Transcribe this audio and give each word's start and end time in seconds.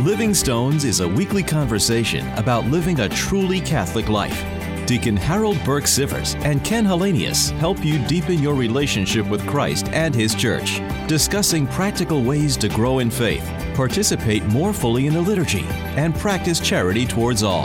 Living 0.00 0.34
Stones 0.34 0.84
is 0.84 1.00
a 1.00 1.08
weekly 1.08 1.42
conversation 1.42 2.28
about 2.34 2.66
living 2.66 3.00
a 3.00 3.08
truly 3.08 3.60
Catholic 3.60 4.10
life. 4.10 4.44
Deacon 4.86 5.16
Harold 5.16 5.58
Burke 5.64 5.84
Sivers 5.84 6.38
and 6.44 6.62
Ken 6.62 6.84
Hallenius 6.84 7.50
help 7.52 7.82
you 7.82 7.98
deepen 8.06 8.42
your 8.42 8.54
relationship 8.54 9.26
with 9.26 9.44
Christ 9.46 9.88
and 9.88 10.14
His 10.14 10.34
Church, 10.34 10.82
discussing 11.08 11.66
practical 11.66 12.22
ways 12.22 12.58
to 12.58 12.68
grow 12.68 12.98
in 12.98 13.10
faith, 13.10 13.50
participate 13.74 14.44
more 14.44 14.74
fully 14.74 15.06
in 15.06 15.14
the 15.14 15.20
liturgy, 15.20 15.64
and 15.96 16.14
practice 16.14 16.60
charity 16.60 17.06
towards 17.06 17.42
all. 17.42 17.64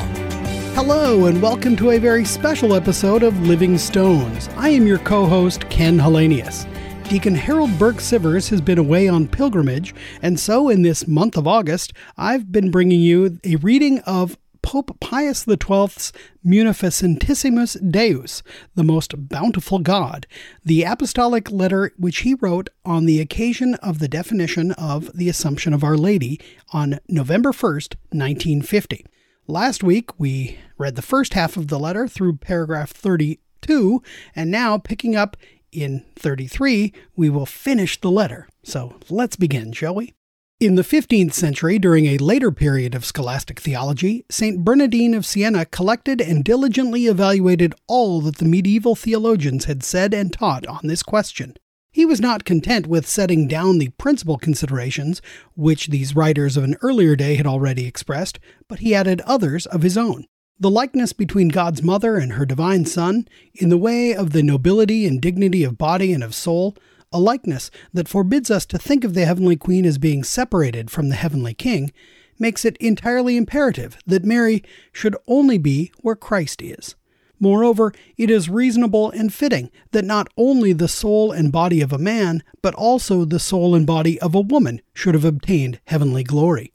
Hello, 0.73 1.25
and 1.25 1.41
welcome 1.41 1.75
to 1.75 1.91
a 1.91 1.99
very 1.99 2.23
special 2.23 2.75
episode 2.75 3.23
of 3.23 3.37
Living 3.45 3.77
Stones. 3.77 4.47
I 4.55 4.69
am 4.69 4.87
your 4.87 4.99
co 4.99 5.25
host, 5.25 5.69
Ken 5.69 5.97
Hallenius. 5.97 6.70
Deacon 7.11 7.35
Harold 7.35 7.77
Burke 7.77 7.97
Sivers 7.97 8.51
has 8.51 8.61
been 8.61 8.77
away 8.77 9.05
on 9.09 9.27
pilgrimage, 9.27 9.93
and 10.21 10.39
so 10.39 10.69
in 10.69 10.81
this 10.81 11.09
month 11.09 11.35
of 11.35 11.45
August, 11.45 11.91
I've 12.15 12.53
been 12.53 12.71
bringing 12.71 13.01
you 13.01 13.37
a 13.43 13.57
reading 13.57 13.99
of 14.05 14.37
Pope 14.61 14.97
Pius 15.01 15.43
XII's 15.43 16.13
Munificentissimus 16.47 17.91
Deus, 17.91 18.43
the 18.75 18.85
most 18.85 19.27
bountiful 19.27 19.79
God, 19.79 20.25
the 20.63 20.83
apostolic 20.83 21.51
letter 21.51 21.91
which 21.97 22.19
he 22.19 22.33
wrote 22.35 22.69
on 22.85 23.05
the 23.05 23.19
occasion 23.19 23.75
of 23.75 23.99
the 23.99 24.07
definition 24.07 24.71
of 24.71 25.11
the 25.13 25.27
Assumption 25.27 25.73
of 25.73 25.83
Our 25.83 25.97
Lady 25.97 26.39
on 26.71 27.01
November 27.09 27.51
1st, 27.51 27.95
1950. 28.11 29.05
Last 29.47 29.83
week, 29.83 30.17
we 30.17 30.59
read 30.77 30.95
the 30.95 31.01
first 31.01 31.33
half 31.33 31.57
of 31.57 31.67
the 31.67 31.77
letter 31.77 32.07
through 32.07 32.37
paragraph 32.37 32.91
32, 32.91 34.01
and 34.33 34.49
now 34.49 34.77
picking 34.77 35.13
up 35.13 35.35
in 35.71 36.05
33, 36.15 36.93
we 37.15 37.29
will 37.29 37.45
finish 37.45 37.99
the 37.99 38.11
letter. 38.11 38.47
So 38.63 38.95
let's 39.09 39.35
begin, 39.35 39.71
shall 39.71 39.95
we? 39.95 40.13
In 40.59 40.75
the 40.75 40.83
15th 40.83 41.33
century, 41.33 41.79
during 41.79 42.05
a 42.05 42.19
later 42.19 42.51
period 42.51 42.93
of 42.93 43.03
scholastic 43.03 43.59
theology, 43.59 44.25
St. 44.29 44.63
Bernardine 44.63 45.15
of 45.15 45.25
Siena 45.25 45.65
collected 45.65 46.21
and 46.21 46.43
diligently 46.43 47.07
evaluated 47.07 47.73
all 47.87 48.21
that 48.21 48.37
the 48.37 48.45
medieval 48.45 48.95
theologians 48.95 49.65
had 49.65 49.81
said 49.81 50.13
and 50.13 50.31
taught 50.31 50.67
on 50.67 50.81
this 50.83 51.01
question. 51.01 51.55
He 51.91 52.05
was 52.05 52.21
not 52.21 52.45
content 52.45 52.85
with 52.85 53.07
setting 53.07 53.47
down 53.47 53.79
the 53.79 53.89
principal 53.97 54.37
considerations 54.37 55.19
which 55.55 55.87
these 55.87 56.15
writers 56.15 56.55
of 56.55 56.63
an 56.63 56.77
earlier 56.81 57.15
day 57.15 57.35
had 57.35 57.47
already 57.47 57.87
expressed, 57.87 58.39
but 58.67 58.79
he 58.79 58.93
added 58.93 59.21
others 59.21 59.65
of 59.65 59.81
his 59.81 59.97
own 59.97 60.25
the 60.61 60.69
likeness 60.69 61.11
between 61.11 61.47
God's 61.47 61.81
mother 61.81 62.17
and 62.17 62.33
her 62.33 62.45
divine 62.45 62.85
Son, 62.85 63.27
in 63.55 63.69
the 63.69 63.79
way 63.79 64.13
of 64.13 64.29
the 64.29 64.43
nobility 64.43 65.07
and 65.07 65.19
dignity 65.19 65.63
of 65.63 65.75
body 65.75 66.13
and 66.13 66.23
of 66.23 66.35
soul, 66.35 66.77
a 67.11 67.19
likeness 67.19 67.71
that 67.91 68.07
forbids 68.07 68.51
us 68.51 68.67
to 68.67 68.77
think 68.77 69.03
of 69.03 69.15
the 69.15 69.25
heavenly 69.25 69.55
Queen 69.55 69.85
as 69.85 69.97
being 69.97 70.23
separated 70.23 70.91
from 70.91 71.09
the 71.09 71.15
heavenly 71.15 71.55
King, 71.55 71.91
makes 72.37 72.63
it 72.63 72.77
entirely 72.77 73.37
imperative 73.37 73.97
that 74.05 74.23
Mary 74.23 74.63
should 74.93 75.17
only 75.27 75.57
be 75.57 75.91
where 76.01 76.15
Christ 76.15 76.61
is. 76.61 76.93
Moreover, 77.39 77.91
it 78.15 78.29
is 78.29 78.47
reasonable 78.47 79.09
and 79.09 79.33
fitting 79.33 79.71
that 79.93 80.05
not 80.05 80.27
only 80.37 80.73
the 80.73 80.87
soul 80.87 81.31
and 81.31 81.51
body 81.51 81.81
of 81.81 81.91
a 81.91 81.97
man, 81.97 82.43
but 82.61 82.75
also 82.75 83.25
the 83.25 83.39
soul 83.39 83.73
and 83.73 83.87
body 83.87 84.21
of 84.21 84.35
a 84.35 84.39
woman 84.39 84.79
should 84.93 85.15
have 85.15 85.25
obtained 85.25 85.79
heavenly 85.85 86.23
glory. 86.23 86.71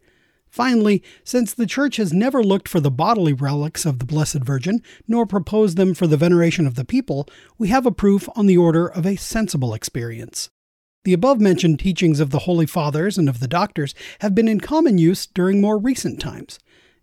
Finally, 0.57 1.03
since 1.23 1.53
the 1.53 1.67
Church 1.67 1.99
has 1.99 2.15
never 2.15 2.43
looked 2.43 2.67
for 2.67 2.81
the 2.81 2.91
bodily 2.91 3.35
relics 3.35 3.85
of 3.85 3.99
the 3.99 4.07
Blessed 4.07 4.43
Virgin, 4.43 4.83
nor 5.07 5.27
proposed 5.27 5.77
them 5.77 5.93
for 5.93 6.07
the 6.07 6.17
veneration 6.17 6.67
of 6.67 6.77
the 6.77 6.85
people, 6.85 7.29
we 7.59 7.69
have 7.69 7.85
a 7.85 7.93
proof 7.93 8.27
on 8.35 8.47
the 8.47 8.57
order 8.57 8.89
of 8.89 9.05
a 9.05 9.17
sensible 9.17 9.75
experience. 9.75 10.48
The 11.05 11.13
above 11.13 11.43
mentioned 11.43 11.79
teachings 11.79 12.21
of 12.21 12.31
the 12.31 12.39
Holy 12.39 12.65
Fathers 12.65 13.19
and 13.19 13.29
of 13.29 13.39
the 13.41 13.47
doctors 13.47 13.95
have 14.21 14.35
been 14.35 14.48
in 14.48 14.59
common 14.61 14.97
use 14.97 15.27
during 15.27 15.61
more 15.61 15.77
recent 15.77 16.23
times. 16.23 16.59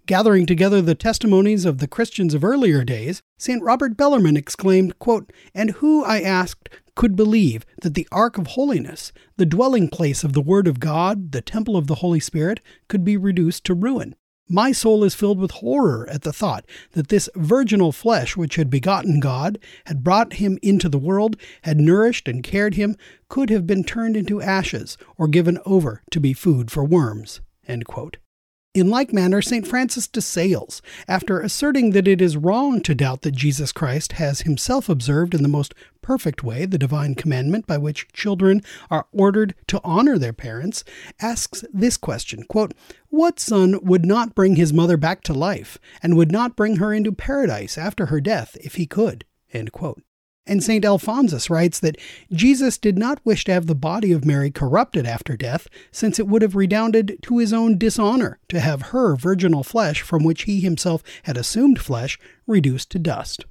Gathering 0.07 0.47
together 0.47 0.81
the 0.81 0.95
testimonies 0.95 1.63
of 1.63 1.77
the 1.77 1.87
Christians 1.87 2.33
of 2.33 2.43
earlier 2.43 2.83
days, 2.83 3.21
St. 3.37 3.61
Robert 3.61 3.95
Bellarmine 3.95 4.35
exclaimed, 4.35 4.97
quote, 4.97 5.31
And 5.53 5.71
who, 5.71 6.03
I 6.03 6.21
asked, 6.21 6.69
could 6.95 7.15
believe 7.15 7.65
that 7.81 7.93
the 7.93 8.07
Ark 8.11 8.37
of 8.37 8.47
Holiness, 8.47 9.11
the 9.37 9.45
dwelling 9.45 9.89
place 9.89 10.23
of 10.23 10.33
the 10.33 10.41
Word 10.41 10.67
of 10.67 10.79
God, 10.79 11.31
the 11.31 11.41
temple 11.41 11.75
of 11.75 11.87
the 11.87 11.95
Holy 11.95 12.19
Spirit, 12.19 12.59
could 12.87 13.03
be 13.03 13.17
reduced 13.17 13.63
to 13.65 13.73
ruin. 13.73 14.15
My 14.49 14.71
soul 14.71 15.03
is 15.03 15.15
filled 15.15 15.39
with 15.39 15.51
horror 15.51 16.07
at 16.09 16.23
the 16.23 16.33
thought 16.33 16.65
that 16.91 17.07
this 17.07 17.29
virginal 17.35 17.91
flesh, 17.91 18.35
which 18.35 18.57
had 18.57 18.69
begotten 18.69 19.19
God, 19.19 19.57
had 19.85 20.03
brought 20.03 20.33
him 20.33 20.59
into 20.61 20.89
the 20.89 20.99
world, 20.99 21.37
had 21.63 21.79
nourished 21.79 22.27
and 22.27 22.43
cared 22.43 22.75
him, 22.75 22.97
could 23.29 23.49
have 23.49 23.65
been 23.65 23.83
turned 23.83 24.17
into 24.17 24.41
ashes 24.41 24.97
or 25.17 25.27
given 25.27 25.59
over 25.65 26.03
to 26.11 26.19
be 26.19 26.33
food 26.33 26.69
for 26.71 26.83
worms. 26.83 27.41
In 28.73 28.89
like 28.89 29.13
manner, 29.13 29.39
St. 29.39 29.67
Francis 29.67 30.07
de 30.07 30.19
Sales, 30.19 30.81
after 31.07 31.39
asserting 31.39 31.91
that 31.91 32.07
it 32.07 32.19
is 32.19 32.35
wrong 32.35 32.81
to 32.81 32.95
doubt 32.95 33.21
that 33.21 33.35
Jesus 33.35 33.71
Christ 33.71 34.13
has 34.13 34.41
himself 34.41 34.89
observed 34.89 35.35
in 35.35 35.43
the 35.43 35.47
most 35.47 35.75
perfect 36.01 36.43
way 36.43 36.65
the 36.65 36.79
divine 36.79 37.13
commandment 37.13 37.67
by 37.67 37.77
which 37.77 38.11
children 38.13 38.63
are 38.89 39.05
ordered 39.11 39.53
to 39.67 39.79
honor 39.83 40.17
their 40.17 40.33
parents, 40.33 40.83
asks 41.21 41.63
this 41.71 41.97
question 41.97 42.45
quote, 42.45 42.73
What 43.09 43.39
son 43.39 43.77
would 43.83 44.07
not 44.07 44.33
bring 44.33 44.55
his 44.55 44.73
mother 44.73 44.97
back 44.97 45.21
to 45.25 45.33
life, 45.33 45.77
and 46.01 46.17
would 46.17 46.31
not 46.31 46.55
bring 46.55 46.77
her 46.77 46.91
into 46.91 47.11
paradise 47.11 47.77
after 47.77 48.07
her 48.07 48.19
death 48.19 48.57
if 48.59 48.73
he 48.73 48.87
could? 48.87 49.23
End 49.53 49.71
quote. 49.71 50.01
And 50.45 50.61
St. 50.61 50.83
Alphonsus 50.83 51.49
writes 51.49 51.79
that 51.79 51.97
Jesus 52.31 52.77
did 52.77 52.97
not 52.97 53.25
wish 53.25 53.45
to 53.45 53.53
have 53.53 53.67
the 53.67 53.75
body 53.75 54.11
of 54.11 54.25
Mary 54.25 54.51
corrupted 54.51 55.05
after 55.05 55.37
death, 55.37 55.67
since 55.91 56.19
it 56.19 56.27
would 56.27 56.41
have 56.41 56.55
redounded 56.55 57.17
to 57.23 57.37
his 57.37 57.53
own 57.53 57.77
dishonor 57.77 58.39
to 58.49 58.59
have 58.59 58.81
her 58.93 59.15
virginal 59.15 59.63
flesh, 59.63 60.01
from 60.01 60.23
which 60.23 60.43
he 60.43 60.59
himself 60.59 61.01
had 61.23 61.37
assumed 61.37 61.79
flesh, 61.79 62.19
reduced 62.45 62.89
to 62.89 62.99
dust. 62.99 63.45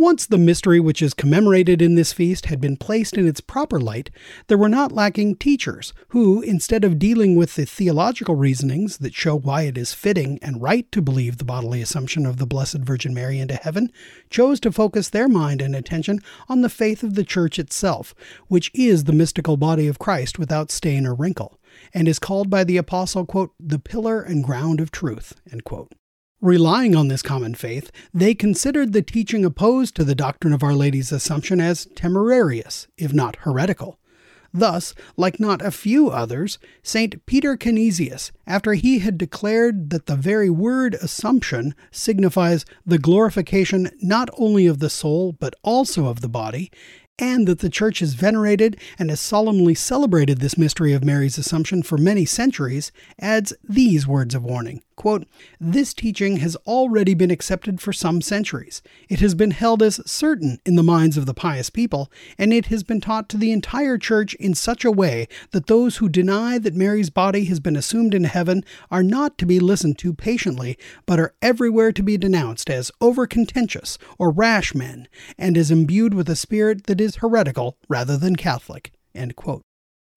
Once 0.00 0.26
the 0.26 0.38
mystery 0.38 0.78
which 0.78 1.02
is 1.02 1.12
commemorated 1.12 1.82
in 1.82 1.96
this 1.96 2.12
feast 2.12 2.46
had 2.46 2.60
been 2.60 2.76
placed 2.76 3.18
in 3.18 3.26
its 3.26 3.40
proper 3.40 3.80
light, 3.80 4.12
there 4.46 4.56
were 4.56 4.68
not 4.68 4.92
lacking 4.92 5.34
teachers 5.34 5.92
who, 6.10 6.40
instead 6.40 6.84
of 6.84 7.00
dealing 7.00 7.34
with 7.34 7.56
the 7.56 7.66
theological 7.66 8.36
reasonings 8.36 8.98
that 8.98 9.12
show 9.12 9.36
why 9.36 9.62
it 9.62 9.76
is 9.76 9.92
fitting 9.92 10.38
and 10.40 10.62
right 10.62 10.90
to 10.92 11.02
believe 11.02 11.38
the 11.38 11.44
bodily 11.44 11.82
assumption 11.82 12.26
of 12.26 12.36
the 12.36 12.46
Blessed 12.46 12.78
Virgin 12.78 13.12
Mary 13.12 13.40
into 13.40 13.56
heaven, 13.56 13.90
chose 14.30 14.60
to 14.60 14.70
focus 14.70 15.08
their 15.08 15.26
mind 15.26 15.60
and 15.60 15.74
attention 15.74 16.20
on 16.48 16.60
the 16.60 16.68
faith 16.68 17.02
of 17.02 17.14
the 17.14 17.24
Church 17.24 17.58
itself, 17.58 18.14
which 18.46 18.70
is 18.74 19.02
the 19.02 19.12
mystical 19.12 19.56
body 19.56 19.88
of 19.88 19.98
Christ 19.98 20.38
without 20.38 20.70
stain 20.70 21.06
or 21.06 21.14
wrinkle, 21.14 21.58
and 21.92 22.06
is 22.06 22.20
called 22.20 22.48
by 22.48 22.62
the 22.62 22.76
Apostle, 22.76 23.26
quote, 23.26 23.50
the 23.58 23.80
pillar 23.80 24.22
and 24.22 24.44
ground 24.44 24.80
of 24.80 24.92
truth, 24.92 25.40
end 25.50 25.64
quote. 25.64 25.92
Relying 26.40 26.94
on 26.94 27.08
this 27.08 27.20
common 27.20 27.56
faith, 27.56 27.90
they 28.14 28.32
considered 28.32 28.92
the 28.92 29.02
teaching 29.02 29.44
opposed 29.44 29.96
to 29.96 30.04
the 30.04 30.14
doctrine 30.14 30.52
of 30.52 30.62
Our 30.62 30.72
Lady's 30.72 31.10
Assumption 31.10 31.60
as 31.60 31.86
temerarious, 31.96 32.86
if 32.96 33.12
not 33.12 33.34
heretical. 33.40 33.98
Thus, 34.54 34.94
like 35.16 35.40
not 35.40 35.60
a 35.60 35.72
few 35.72 36.10
others, 36.10 36.60
St. 36.80 37.26
Peter 37.26 37.56
Canisius, 37.56 38.30
after 38.46 38.74
he 38.74 39.00
had 39.00 39.18
declared 39.18 39.90
that 39.90 40.06
the 40.06 40.14
very 40.14 40.48
word 40.48 40.94
assumption 40.94 41.74
signifies 41.90 42.64
the 42.86 42.98
glorification 42.98 43.90
not 44.00 44.30
only 44.38 44.66
of 44.66 44.78
the 44.78 44.88
soul 44.88 45.32
but 45.32 45.56
also 45.64 46.06
of 46.06 46.20
the 46.20 46.28
body, 46.28 46.70
and 47.18 47.48
that 47.48 47.58
the 47.58 47.68
Church 47.68 47.98
has 47.98 48.14
venerated 48.14 48.80
and 48.96 49.10
has 49.10 49.20
solemnly 49.20 49.74
celebrated 49.74 50.38
this 50.38 50.56
mystery 50.56 50.92
of 50.92 51.02
Mary's 51.02 51.36
Assumption 51.36 51.82
for 51.82 51.98
many 51.98 52.24
centuries, 52.24 52.92
adds 53.20 53.52
these 53.64 54.06
words 54.06 54.36
of 54.36 54.44
warning 54.44 54.82
quote, 54.98 55.26
This 55.58 55.94
teaching 55.94 56.38
has 56.38 56.56
already 56.66 57.14
been 57.14 57.30
accepted 57.30 57.80
for 57.80 57.94
some 57.94 58.20
centuries. 58.20 58.82
It 59.08 59.20
has 59.20 59.34
been 59.34 59.52
held 59.52 59.82
as 59.82 60.02
certain 60.04 60.58
in 60.66 60.74
the 60.74 60.82
minds 60.82 61.16
of 61.16 61.24
the 61.24 61.32
pious 61.32 61.70
people, 61.70 62.12
and 62.36 62.52
it 62.52 62.66
has 62.66 62.82
been 62.82 63.00
taught 63.00 63.30
to 63.30 63.38
the 63.38 63.52
entire 63.52 63.96
Church 63.96 64.34
in 64.34 64.54
such 64.54 64.84
a 64.84 64.90
way 64.90 65.26
that 65.52 65.68
those 65.68 65.96
who 65.96 66.08
deny 66.08 66.58
that 66.58 66.74
Mary's 66.74 67.08
body 67.08 67.44
has 67.46 67.60
been 67.60 67.76
assumed 67.76 68.12
in 68.12 68.24
heaven 68.24 68.64
are 68.90 69.02
not 69.02 69.38
to 69.38 69.46
be 69.46 69.60
listened 69.60 69.98
to 69.98 70.12
patiently, 70.12 70.76
but 71.06 71.20
are 71.20 71.34
everywhere 71.40 71.92
to 71.92 72.02
be 72.02 72.18
denounced 72.18 72.68
as 72.68 72.90
over 73.00 73.26
contentious 73.26 73.98
or 74.18 74.30
rash 74.30 74.74
men, 74.74 75.08
and 75.38 75.56
as 75.56 75.70
imbued 75.70 76.12
with 76.12 76.28
a 76.28 76.36
spirit 76.36 76.86
that 76.88 77.00
is 77.00 77.16
heretical 77.16 77.78
rather 77.88 78.16
than 78.16 78.36
Catholic. 78.36 78.92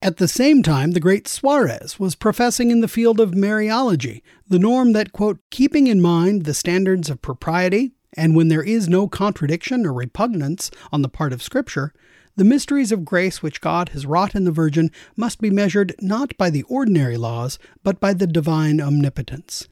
At 0.03 0.17
the 0.17 0.27
same 0.27 0.63
time, 0.63 0.91
the 0.91 0.99
great 0.99 1.27
Suarez 1.27 1.99
was 1.99 2.15
professing 2.15 2.71
in 2.71 2.81
the 2.81 2.87
field 2.87 3.19
of 3.19 3.35
Mariology 3.35 4.23
the 4.47 4.57
norm 4.57 4.93
that, 4.93 5.11
quote, 5.11 5.39
keeping 5.51 5.85
in 5.85 6.01
mind 6.01 6.45
the 6.45 6.55
standards 6.55 7.07
of 7.07 7.21
propriety, 7.21 7.91
and 8.17 8.35
when 8.35 8.47
there 8.47 8.63
is 8.63 8.89
no 8.89 9.07
contradiction 9.07 9.85
or 9.85 9.93
repugnance 9.93 10.71
on 10.91 11.03
the 11.03 11.09
part 11.09 11.33
of 11.33 11.43
Scripture, 11.43 11.93
the 12.35 12.43
mysteries 12.43 12.91
of 12.91 13.05
grace 13.05 13.43
which 13.43 13.61
God 13.61 13.89
has 13.89 14.07
wrought 14.07 14.33
in 14.33 14.43
the 14.43 14.51
Virgin 14.51 14.89
must 15.15 15.39
be 15.39 15.51
measured 15.51 15.93
not 16.01 16.35
by 16.35 16.49
the 16.49 16.63
ordinary 16.63 17.17
laws, 17.17 17.59
but 17.83 17.99
by 17.99 18.15
the 18.15 18.25
divine 18.25 18.81
omnipotence. 18.81 19.67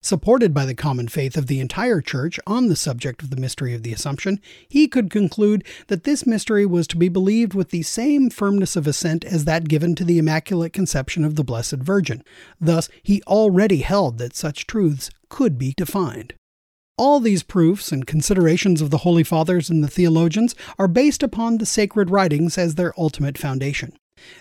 Supported 0.00 0.54
by 0.54 0.64
the 0.64 0.76
common 0.76 1.08
faith 1.08 1.36
of 1.36 1.48
the 1.48 1.58
entire 1.58 2.00
Church 2.00 2.38
on 2.46 2.68
the 2.68 2.76
subject 2.76 3.20
of 3.20 3.30
the 3.30 3.36
mystery 3.36 3.74
of 3.74 3.82
the 3.82 3.92
Assumption, 3.92 4.40
he 4.68 4.86
could 4.86 5.10
conclude 5.10 5.64
that 5.88 6.04
this 6.04 6.24
mystery 6.24 6.64
was 6.64 6.86
to 6.86 6.96
be 6.96 7.08
believed 7.08 7.52
with 7.52 7.70
the 7.70 7.82
same 7.82 8.30
firmness 8.30 8.76
of 8.76 8.86
assent 8.86 9.24
as 9.24 9.44
that 9.44 9.68
given 9.68 9.96
to 9.96 10.04
the 10.04 10.18
Immaculate 10.18 10.72
Conception 10.72 11.24
of 11.24 11.34
the 11.34 11.42
Blessed 11.42 11.78
Virgin. 11.78 12.22
Thus, 12.60 12.88
he 13.02 13.22
already 13.22 13.78
held 13.78 14.18
that 14.18 14.36
such 14.36 14.68
truths 14.68 15.10
could 15.28 15.58
be 15.58 15.74
defined. 15.76 16.34
All 16.96 17.18
these 17.18 17.42
proofs 17.42 17.90
and 17.90 18.06
considerations 18.06 18.80
of 18.80 18.90
the 18.90 18.98
Holy 18.98 19.24
Fathers 19.24 19.68
and 19.68 19.82
the 19.82 19.88
theologians 19.88 20.54
are 20.78 20.88
based 20.88 21.24
upon 21.24 21.58
the 21.58 21.66
sacred 21.66 22.08
writings 22.08 22.56
as 22.56 22.76
their 22.76 22.94
ultimate 22.98 23.36
foundation. 23.36 23.92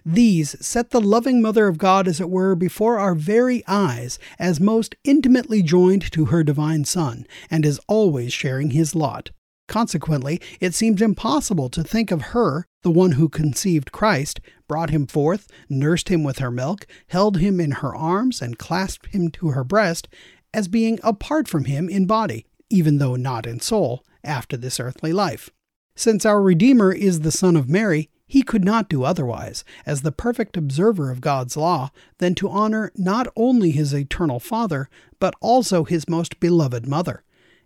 These 0.05 0.55
set 0.65 0.89
the 0.89 1.01
loving 1.01 1.41
Mother 1.41 1.67
of 1.67 1.77
God, 1.77 2.07
as 2.07 2.19
it 2.19 2.29
were, 2.29 2.55
before 2.55 2.99
our 2.99 3.15
very 3.15 3.63
eyes, 3.67 4.19
as 4.39 4.59
most 4.59 4.95
intimately 5.03 5.61
joined 5.61 6.11
to 6.11 6.25
her 6.25 6.43
divine 6.43 6.85
Son, 6.85 7.25
and 7.49 7.65
as 7.65 7.79
always 7.87 8.33
sharing 8.33 8.71
his 8.71 8.95
lot. 8.95 9.31
Consequently, 9.67 10.39
it 10.61 10.73
seems 10.73 11.01
impossible 11.01 11.69
to 11.69 11.83
think 11.83 12.09
of 12.09 12.21
her, 12.33 12.65
the 12.83 12.91
one 12.91 13.13
who 13.13 13.27
conceived 13.27 13.91
Christ, 13.91 14.39
brought 14.67 14.91
him 14.91 15.05
forth, 15.05 15.47
nursed 15.69 16.09
him 16.09 16.23
with 16.23 16.39
her 16.39 16.51
milk, 16.51 16.87
held 17.07 17.37
him 17.37 17.59
in 17.59 17.71
her 17.71 17.93
arms, 17.93 18.41
and 18.41 18.57
clasped 18.57 19.07
him 19.07 19.29
to 19.31 19.49
her 19.49 19.65
breast, 19.65 20.07
as 20.53 20.69
being 20.69 20.99
apart 21.03 21.47
from 21.49 21.65
him 21.65 21.89
in 21.89 22.05
body, 22.05 22.45
even 22.69 22.97
though 22.97 23.17
not 23.17 23.45
in 23.45 23.59
soul, 23.59 24.05
after 24.23 24.55
this 24.55 24.79
earthly 24.79 25.11
life. 25.11 25.49
Since 25.95 26.25
our 26.25 26.41
Redeemer 26.41 26.93
is 26.93 27.21
the 27.21 27.31
Son 27.31 27.55
of 27.55 27.67
Mary, 27.67 28.09
he 28.27 28.43
could 28.43 28.65
not 28.65 28.89
do 28.89 29.03
otherwise, 29.03 29.63
as 29.85 30.01
the 30.01 30.11
perfect 30.11 30.57
observer 30.57 31.09
of 31.09 31.21
God's 31.21 31.55
law, 31.55 31.89
than 32.17 32.35
to 32.35 32.49
honor 32.49 32.91
not 32.95 33.27
only 33.35 33.71
his 33.71 33.93
eternal 33.93 34.39
Father, 34.39 34.89
but 35.19 35.33
also 35.39 35.85
his 35.85 36.09
most 36.09 36.39
beloved 36.39 36.87
Mother. 36.87 37.23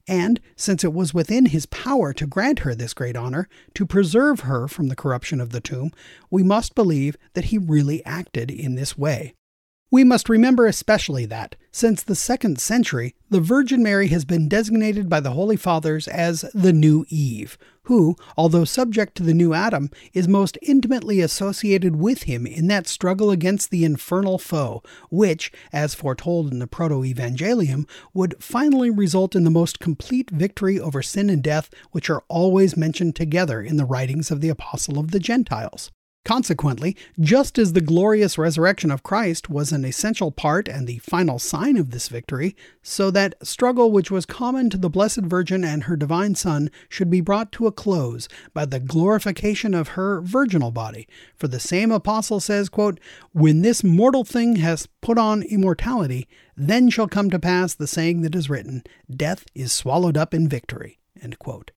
And, 0.08 0.40
since 0.56 0.84
it 0.84 0.94
was 0.94 1.13
within 1.13 1.48
his 1.48 1.66
power 1.68 2.13
to 2.13 2.28
grant 2.28 2.60
her 2.60 2.74
this 2.75 2.94
great 2.94 3.16
honor, 3.16 3.48
to 3.75 3.86
preserve 3.86 4.42
her 4.42 4.68
from 4.68 4.88
the 4.88 4.96
corruption 4.96 5.42
of 5.42 5.50
the 5.50 5.62
tomb, 5.62 5.92
we 6.30 6.44
must 6.44 6.75
believe 6.75 7.18
that 7.34 7.46
he 7.46 7.58
really 7.58 8.04
acted 8.06 8.50
in 8.52 8.75
this 8.75 8.98
way. 8.98 9.34
We 9.92 10.04
must 10.06 10.30
remember 10.30 10.68
especially 10.68 11.25
that, 11.25 11.56
since 11.72 12.02
the 12.02 12.16
second 12.16 12.62
century, 12.62 13.13
the 13.30 13.42
Virgin 13.42 13.84
Mary 13.84 14.08
has 14.08 14.24
been 14.24 14.48
designated 14.48 15.10
by 15.10 15.19
the 15.19 15.31
Holy 15.31 15.58
Fathers 15.58 16.08
as 16.08 16.46
the 16.54 16.72
new 16.72 17.06
Eve, 17.10 17.58
who, 17.86 18.16
although 18.38 18.66
subject 18.66 19.16
to 19.16 19.24
the 19.24 19.33
new 19.33 19.54
Adam, 19.54 19.89
is 20.13 20.28
most 20.28 20.57
intimately 20.62 21.19
associated 21.19 21.95
with 21.95 22.24
him 22.24 22.45
in 22.45 22.68
that 22.68 22.88
struggle 22.88 23.31
against 23.31 23.69
the 23.69 23.83
infernal 23.83 24.38
foe, 24.38 24.83
which, 25.10 25.51
as 25.74 25.95
foretold 25.95 26.51
in 26.51 26.60
the 26.60 26.68
Proto 26.68 27.04
Evangelium, 27.04 27.88
would 28.13 28.36
finally 28.42 28.89
result 28.89 29.36
in 29.36 29.44
the 29.44 29.50
most 29.50 29.80
complete 29.80 30.30
victory 30.30 30.80
over 30.80 31.01
sin 31.01 31.30
and 31.30 31.44
death, 31.44 31.69
which 31.92 32.10
are 32.10 32.24
always 32.28 32.78
mentioned 32.78 33.16
together 33.16 33.62
in 33.62 33.78
the 33.78 33.86
writings 33.86 34.31
of 34.31 34.42
the 34.42 34.50
Apostle 34.50 35.00
of 35.00 35.12
the 35.12 35.19
Gentiles. 35.19 35.92
Consequently, 36.23 36.95
just 37.19 37.57
as 37.57 37.73
the 37.73 37.81
glorious 37.81 38.38
resurrection 38.38 38.91
of 38.91 39.01
Christ 39.01 39.50
was 39.50 39.71
an 39.71 39.83
essential 39.83 40.31
part 40.31 40.68
and 40.68 40.85
the 40.85 41.00
final 41.00 41.39
sign 41.39 41.77
of 41.77 41.89
this 41.89 42.09
victory, 42.09 42.56
so 42.83 43.09
that 43.09 43.33
struggle 43.41 43.91
which 43.91 44.12
was 44.12 44.27
common 44.27 44.69
to 44.69 44.77
the 44.77 44.89
Blessed 44.89 45.21
Virgin 45.21 45.63
and 45.63 45.85
her 45.85 45.95
divine 45.95 46.35
Son 46.35 46.69
should 46.89 47.09
be 47.09 47.21
brought 47.21 47.51
to 47.53 47.65
a 47.65 47.71
close 47.71 48.27
by 48.53 48.65
the 48.65 48.79
glorification 48.79 49.73
of 49.73 49.89
her 49.89 50.21
virginal 50.21 50.69
body. 50.69 51.07
For 51.35 51.47
the 51.47 51.59
same 51.59 51.91
apostle 51.91 52.39
says, 52.39 52.69
quote, 52.69 53.00
When 53.31 53.63
this 53.63 53.83
mortal 53.83 54.24
thing 54.24 54.57
has 54.57 54.88
put 55.01 55.17
on 55.17 55.41
immortality, 55.41 56.27
then 56.56 56.91
shall 56.91 57.07
come 57.07 57.31
to 57.31 57.39
pass 57.39 57.74
the 57.74 57.88
saying 57.88 58.21
that 58.21 58.35
is 58.35 58.50
written, 58.50 58.83
Death 59.09 59.45
is 59.56 59.74
swallowed 59.74 60.17
up 60.17 60.35
in 60.35 60.47
victory. 60.47 61.00
End 61.19 61.39
quote. 61.39 61.71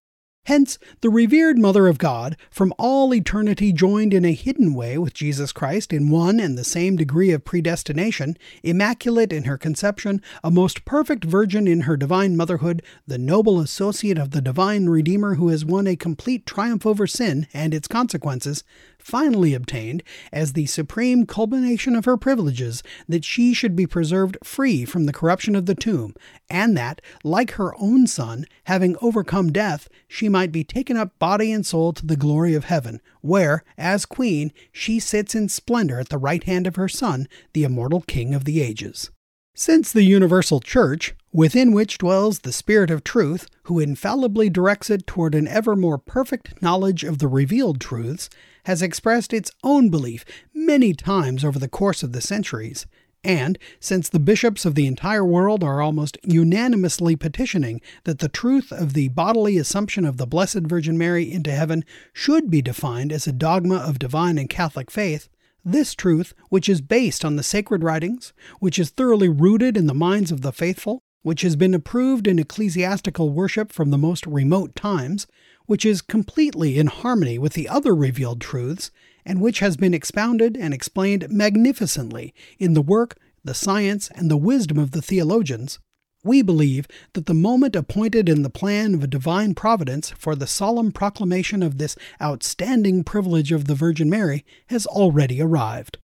Hence, 0.47 0.79
the 1.01 1.09
revered 1.09 1.59
Mother 1.59 1.89
of 1.89 1.97
God, 1.97 2.37
from 2.51 2.75
all 2.79 3.15
eternity 3.15 3.73
joined 3.73 4.13
in 4.13 4.27
a 4.27 4.35
hidden 4.35 4.75
way 4.75 4.99
with 4.99 5.15
Jesus 5.15 5.53
Christ 5.53 5.91
in 5.91 6.11
one 6.11 6.39
and 6.39 6.59
the 6.59 6.65
same 6.65 6.97
degree 6.97 7.31
of 7.31 7.47
predestination, 7.47 8.37
immaculate 8.63 9.33
in 9.33 9.45
her 9.45 9.57
conception, 9.57 10.21
a 10.43 10.51
most 10.51 10.85
perfect 10.85 11.25
virgin 11.25 11.67
in 11.67 11.83
her 11.83 11.97
divine 11.97 12.37
motherhood, 12.37 12.83
the 13.07 13.17
noble 13.17 13.59
associate 13.59 14.19
of 14.19 14.33
the 14.33 14.43
divine 14.43 14.87
Redeemer 14.87 15.37
who 15.37 15.49
has 15.49 15.65
won 15.65 15.87
a 15.87 15.97
complete 15.97 16.45
triumph 16.45 16.85
over 16.85 17.07
sin 17.07 17.47
and 17.55 17.73
its 17.73 17.89
consequences, 17.89 18.65
finally 19.05 19.53
obtained, 19.53 20.03
as 20.33 20.55
the 20.55 20.65
supreme 20.65 21.27
culmination 21.27 21.95
of 21.95 22.07
her 22.07 22.17
privileges, 22.17 22.83
that 23.07 23.25
she 23.25 23.53
should 23.53 23.77
be 23.77 23.87
preserved 23.87 24.39
free 24.43 24.87
from 24.87 25.05
the 25.05 25.13
corruption 25.13 25.55
of 25.55 25.67
the 25.67 25.75
tomb, 25.75 26.15
and 26.49 26.75
that, 26.75 27.03
like 27.23 27.53
her 27.53 27.75
own 27.79 28.07
Son, 28.07 28.47
having 28.65 28.97
overcome 29.03 29.53
death, 29.53 29.91
she 30.09 30.29
might 30.29 30.51
be 30.51 30.65
taken 30.65 30.97
up 30.97 31.19
body 31.19 31.53
and 31.53 31.67
soul 31.67 31.93
to 31.93 32.07
the 32.07 32.17
glory 32.17 32.55
of 32.55 32.65
heaven, 32.65 33.01
where, 33.21 33.63
as 33.77 34.07
Queen, 34.07 34.53
she 34.73 34.99
sits 34.99 35.35
in 35.35 35.51
splendor 35.51 36.01
at 36.01 36.09
the 36.09 36.19
right 36.19 36.45
hand 36.45 36.67
of 36.67 36.77
her 36.77 36.89
Son, 36.89 37.29
the 37.53 37.65
immortal 37.65 38.01
King 38.01 38.35
of 38.35 38.45
the 38.45 38.63
ages. 38.63 39.11
Since 39.55 39.93
the 39.93 40.03
universal 40.03 40.59
Church, 40.59 41.15
within 41.33 41.73
which 41.73 41.99
dwells 41.99 42.41
the 42.41 42.53
Spirit 42.53 42.91
of 42.91 43.05
truth, 43.05 43.49
who 43.65 43.79
infallibly 43.79 44.51
directs 44.51 44.91
it 44.91 45.07
toward 45.07 45.35
an 45.35 45.47
ever 45.47 45.77
more 45.77 45.99
perfect 45.99 46.61
knowledge 46.61 47.05
of 47.05 47.19
the 47.19 47.29
revealed 47.29 47.81
truths, 47.81 48.29
has 48.65 48.83
expressed 48.83 49.33
its 49.33 49.51
own 49.63 49.89
belief 49.89 50.25
many 50.53 50.93
times 50.93 51.45
over 51.45 51.59
the 51.59 51.69
course 51.69 52.03
of 52.03 52.13
the 52.13 52.21
centuries, 52.21 52.87
and 53.25 53.59
since 53.81 54.09
the 54.09 54.21
bishops 54.21 54.67
of 54.67 54.75
the 54.75 54.87
entire 54.87 55.25
world 55.25 55.65
are 55.65 55.81
almost 55.81 56.19
unanimously 56.23 57.17
petitioning 57.17 57.81
that 58.05 58.19
the 58.19 58.29
truth 58.29 58.71
of 58.71 58.93
the 58.93 59.09
bodily 59.09 59.57
assumption 59.57 60.05
of 60.05 60.19
the 60.19 60.27
Blessed 60.27 60.61
Virgin 60.61 60.99
Mary 60.99 61.33
into 61.33 61.51
heaven 61.51 61.85
should 62.13 62.51
be 62.51 62.61
defined 62.61 63.13
as 63.13 63.27
a 63.27 63.33
dogma 63.33 63.77
of 63.77 63.99
divine 63.99 64.37
and 64.37 64.51
Catholic 64.51 64.91
faith, 64.91 65.29
this 65.65 65.95
truth, 65.95 66.35
which 66.51 66.69
is 66.69 66.83
based 66.83 67.25
on 67.25 67.37
the 67.37 67.43
sacred 67.43 67.83
writings, 67.83 68.35
which 68.61 68.79
is 68.79 68.91
thoroughly 68.91 69.31
rooted 69.31 69.79
in 69.79 69.87
the 69.87 69.95
minds 69.95 70.31
of 70.31 70.43
the 70.43 70.53
faithful, 70.53 71.01
which 71.23 71.41
has 71.41 71.57
been 71.57 71.73
approved 71.73 72.27
in 72.27 72.39
ecclesiastical 72.39 73.31
worship 73.31 73.73
from 73.73 73.91
the 73.91 73.97
most 73.97 74.27
remote 74.27 74.77
times, 74.77 75.27
which 75.67 75.85
is 75.85 76.03
completely 76.03 76.79
in 76.79 76.87
harmony 76.87 77.39
with 77.39 77.55
the 77.55 77.69
other 77.69 77.95
revealed 77.95 78.41
truths, 78.41 78.91
and 79.25 79.41
which 79.41 79.61
has 79.61 79.77
been 79.77 79.95
expounded 79.95 80.57
and 80.57 80.75
explained 80.75 81.27
magnificently 81.31 82.35
in 82.59 82.75
the 82.75 82.83
work, 82.83 83.17
the 83.43 83.55
science, 83.55 84.11
and 84.15 84.31
the 84.31 84.37
wisdom 84.37 84.79
of 84.79 84.91
the 84.91 85.03
theologians, 85.03 85.79
we 86.25 86.41
believe 86.41 86.89
that 87.13 87.27
the 87.27 87.35
moment 87.35 87.77
appointed 87.77 88.29
in 88.29 88.43
the 88.43 88.51
plan 88.51 88.95
of 88.95 89.05
a 89.05 89.07
divine 89.07 89.55
providence 89.55 90.11
for 90.11 90.35
the 90.35 90.47
solemn 90.47 90.91
proclamation 90.91 91.63
of 91.63 91.77
this 91.77 91.97
outstanding 92.21 93.05
privilege 93.05 93.53
of 93.53 93.67
the 93.67 93.75
Virgin 93.75 94.09
Mary 94.09 94.45
has 94.69 94.87
already 94.87 95.41
arrived. 95.41 95.99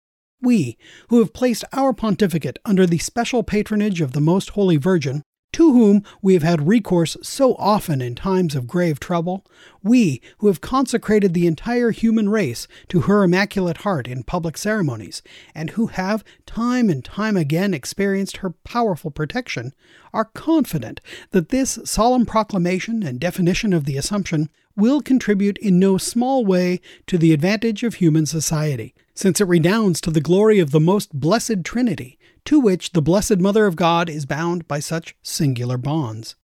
We, 0.42 0.77
who 1.09 1.19
have 1.19 1.33
placed 1.33 1.63
our 1.71 1.94
pontificate 1.94 2.57
under 2.65 2.86
the 2.86 2.98
special 2.98 3.44
patronage 3.44 4.01
of 4.01 4.13
the 4.13 4.21
Most 4.21 4.52
Holy 4.52 4.78
Virgin, 4.78 5.21
to 5.54 5.71
whom 5.71 6.04
we 6.21 6.33
have 6.33 6.44
had 6.44 6.68
recourse 6.68 7.18
so 7.21 7.56
often 7.56 8.01
in 8.01 8.16
times 8.16 8.56
of 8.56 8.68
grave 8.68 8.99
trouble, 8.99 9.45
we 9.81 10.21
who 10.39 10.47
have 10.47 10.61
consecrated 10.61 11.33
the 11.33 11.47
entire 11.47 11.92
human 11.92 12.30
race 12.30 12.68
to 12.89 13.01
her 13.01 13.23
Immaculate 13.23 13.77
Heart 13.77 14.07
in 14.07 14.23
public 14.23 14.57
ceremonies, 14.57 15.21
and 15.56 15.71
who 15.71 15.87
have 15.87 16.23
time 16.45 16.89
and 16.89 17.04
time 17.04 17.37
again 17.37 17.73
experienced 17.73 18.37
her 18.37 18.51
powerful 18.51 19.09
protection, 19.09 19.73
are 20.13 20.25
confident 20.25 21.01
that 21.31 21.49
this 21.49 21.80
solemn 21.85 22.25
proclamation 22.25 23.01
and 23.04 23.19
definition 23.19 23.73
of 23.73 23.85
the 23.85 23.97
Assumption 23.97 24.49
will 24.75 25.01
contribute 25.01 25.57
in 25.57 25.80
no 25.80 25.97
small 25.97 26.45
way 26.45 26.80
to 27.07 27.18
the 27.18 27.33
advantage 27.33 27.83
of 27.83 27.95
human 27.95 28.25
society, 28.25 28.94
since 29.16 29.42
it 29.42 29.47
redounds 29.47 29.99
to 30.01 30.11
the 30.11 30.21
glory 30.21 30.59
of 30.59 30.71
the 30.71 30.80
most 30.80 31.19
blessed 31.19 31.63
Trinity 31.63 32.17
to 32.47 32.61
which 32.61 32.94
the 32.94 33.01
Blessed 33.01 33.39
Mother 33.39 33.66
of 33.66 33.75
God 33.75 34.09
is 34.09 34.25
bound 34.25 34.69
by 34.69 34.80
such 34.80 35.18
singular 35.21 35.77
bonds. 35.77 36.37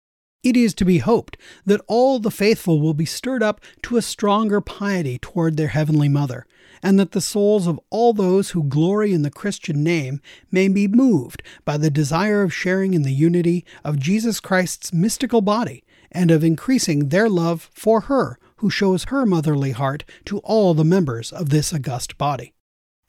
It 0.41 0.57
is 0.57 0.73
to 0.73 0.85
be 0.85 0.97
hoped 0.97 1.37
that 1.63 1.81
all 1.87 2.17
the 2.17 2.31
faithful 2.31 2.81
will 2.81 2.95
be 2.95 3.05
stirred 3.05 3.43
up 3.43 3.61
to 3.83 3.97
a 3.97 4.01
stronger 4.01 4.61
piety 4.61 5.19
toward 5.19 5.57
their 5.57 5.67
Heavenly 5.67 6.09
Mother, 6.09 6.47
and 6.81 6.99
that 6.99 7.11
the 7.11 7.21
souls 7.21 7.67
of 7.67 7.79
all 7.91 8.13
those 8.13 8.49
who 8.49 8.63
glory 8.63 9.13
in 9.13 9.21
the 9.21 9.29
Christian 9.29 9.83
name 9.83 10.21
may 10.49 10.67
be 10.67 10.87
moved 10.87 11.43
by 11.65 11.77
the 11.77 11.91
desire 11.91 12.41
of 12.41 12.51
sharing 12.51 12.95
in 12.95 13.03
the 13.03 13.13
unity 13.13 13.63
of 13.83 13.99
Jesus 13.99 14.39
Christ's 14.39 14.91
mystical 14.91 15.41
body, 15.41 15.83
and 16.11 16.31
of 16.31 16.43
increasing 16.43 17.09
their 17.09 17.29
love 17.29 17.69
for 17.75 18.01
her 18.01 18.39
who 18.55 18.71
shows 18.71 19.03
her 19.05 19.23
motherly 19.23 19.71
heart 19.71 20.03
to 20.25 20.39
all 20.39 20.73
the 20.73 20.83
members 20.83 21.31
of 21.31 21.49
this 21.49 21.71
august 21.71 22.17
body. 22.17 22.55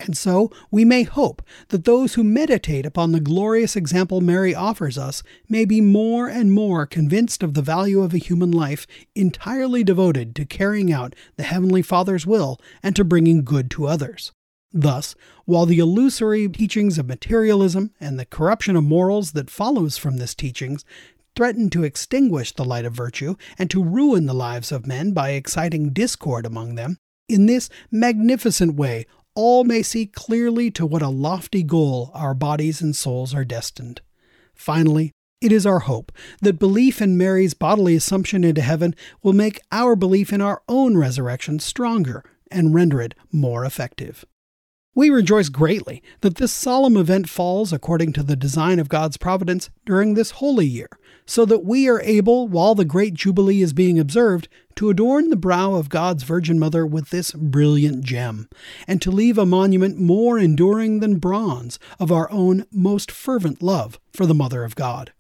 And 0.04 0.16
so 0.16 0.50
we 0.70 0.84
may 0.84 1.04
hope 1.04 1.42
that 1.68 1.84
those 1.84 2.14
who 2.14 2.24
meditate 2.24 2.84
upon 2.84 3.12
the 3.12 3.20
glorious 3.20 3.76
example 3.76 4.20
Mary 4.20 4.54
offers 4.54 4.98
us 4.98 5.22
may 5.48 5.64
be 5.64 5.80
more 5.80 6.28
and 6.28 6.52
more 6.52 6.86
convinced 6.86 7.42
of 7.42 7.54
the 7.54 7.62
value 7.62 8.02
of 8.02 8.12
a 8.12 8.18
human 8.18 8.50
life 8.50 8.86
entirely 9.14 9.84
devoted 9.84 10.34
to 10.36 10.44
carrying 10.44 10.92
out 10.92 11.14
the 11.36 11.44
Heavenly 11.44 11.82
Father's 11.82 12.26
will 12.26 12.58
and 12.82 12.96
to 12.96 13.04
bringing 13.04 13.44
good 13.44 13.70
to 13.72 13.86
others. 13.86 14.32
Thus, 14.72 15.14
while 15.44 15.66
the 15.66 15.78
illusory 15.78 16.48
teachings 16.48 16.98
of 16.98 17.06
materialism 17.06 17.92
and 18.00 18.18
the 18.18 18.24
corruption 18.24 18.74
of 18.74 18.84
morals 18.84 19.32
that 19.32 19.50
follows 19.50 19.98
from 19.98 20.16
this 20.16 20.34
teachings 20.34 20.84
threaten 21.36 21.70
to 21.70 21.84
extinguish 21.84 22.52
the 22.52 22.64
light 22.64 22.84
of 22.84 22.92
virtue 22.92 23.36
and 23.58 23.70
to 23.70 23.84
ruin 23.84 24.26
the 24.26 24.34
lives 24.34 24.72
of 24.72 24.86
men 24.86 25.12
by 25.12 25.30
exciting 25.30 25.90
discord 25.90 26.44
among 26.44 26.74
them, 26.74 26.96
in 27.28 27.46
this 27.46 27.68
magnificent 27.90 28.74
way 28.74 29.06
all 29.34 29.64
may 29.64 29.82
see 29.82 30.06
clearly 30.06 30.70
to 30.72 30.86
what 30.86 31.02
a 31.02 31.08
lofty 31.08 31.62
goal 31.62 32.10
our 32.14 32.34
bodies 32.34 32.80
and 32.80 32.94
souls 32.94 33.34
are 33.34 33.44
destined. 33.44 34.00
Finally, 34.54 35.12
it 35.40 35.50
is 35.50 35.66
our 35.66 35.80
hope 35.80 36.12
that 36.40 36.58
belief 36.58 37.02
in 37.02 37.18
Mary's 37.18 37.54
bodily 37.54 37.96
assumption 37.96 38.44
into 38.44 38.60
heaven 38.60 38.94
will 39.22 39.32
make 39.32 39.60
our 39.72 39.96
belief 39.96 40.32
in 40.32 40.40
our 40.40 40.62
own 40.68 40.96
resurrection 40.96 41.58
stronger 41.58 42.22
and 42.50 42.74
render 42.74 43.00
it 43.00 43.14
more 43.32 43.64
effective. 43.64 44.24
We 44.94 45.08
rejoice 45.08 45.48
greatly 45.48 46.02
that 46.20 46.36
this 46.36 46.52
solemn 46.52 46.98
event 46.98 47.28
falls 47.28 47.72
according 47.72 48.12
to 48.12 48.22
the 48.22 48.36
design 48.36 48.78
of 48.78 48.90
God's 48.90 49.16
providence 49.16 49.70
during 49.86 50.14
this 50.14 50.32
holy 50.32 50.66
year, 50.66 50.90
so 51.26 51.44
that 51.44 51.64
we 51.64 51.88
are 51.88 52.00
able, 52.02 52.48
while 52.48 52.74
the 52.74 52.84
great 52.84 53.14
Jubilee 53.14 53.62
is 53.62 53.72
being 53.72 53.98
observed, 53.98 54.48
to 54.76 54.90
adorn 54.90 55.28
the 55.28 55.36
brow 55.36 55.74
of 55.74 55.88
God's 55.88 56.22
Virgin 56.22 56.58
Mother 56.58 56.86
with 56.86 57.10
this 57.10 57.32
brilliant 57.32 58.04
gem, 58.04 58.48
and 58.86 59.00
to 59.02 59.10
leave 59.10 59.38
a 59.38 59.46
monument 59.46 59.98
more 59.98 60.38
enduring 60.38 61.00
than 61.00 61.18
bronze 61.18 61.78
of 62.00 62.10
our 62.10 62.30
own 62.30 62.64
most 62.72 63.10
fervent 63.10 63.62
love 63.62 64.00
for 64.12 64.26
the 64.26 64.34
Mother 64.34 64.64
of 64.64 64.74
God. 64.74 65.12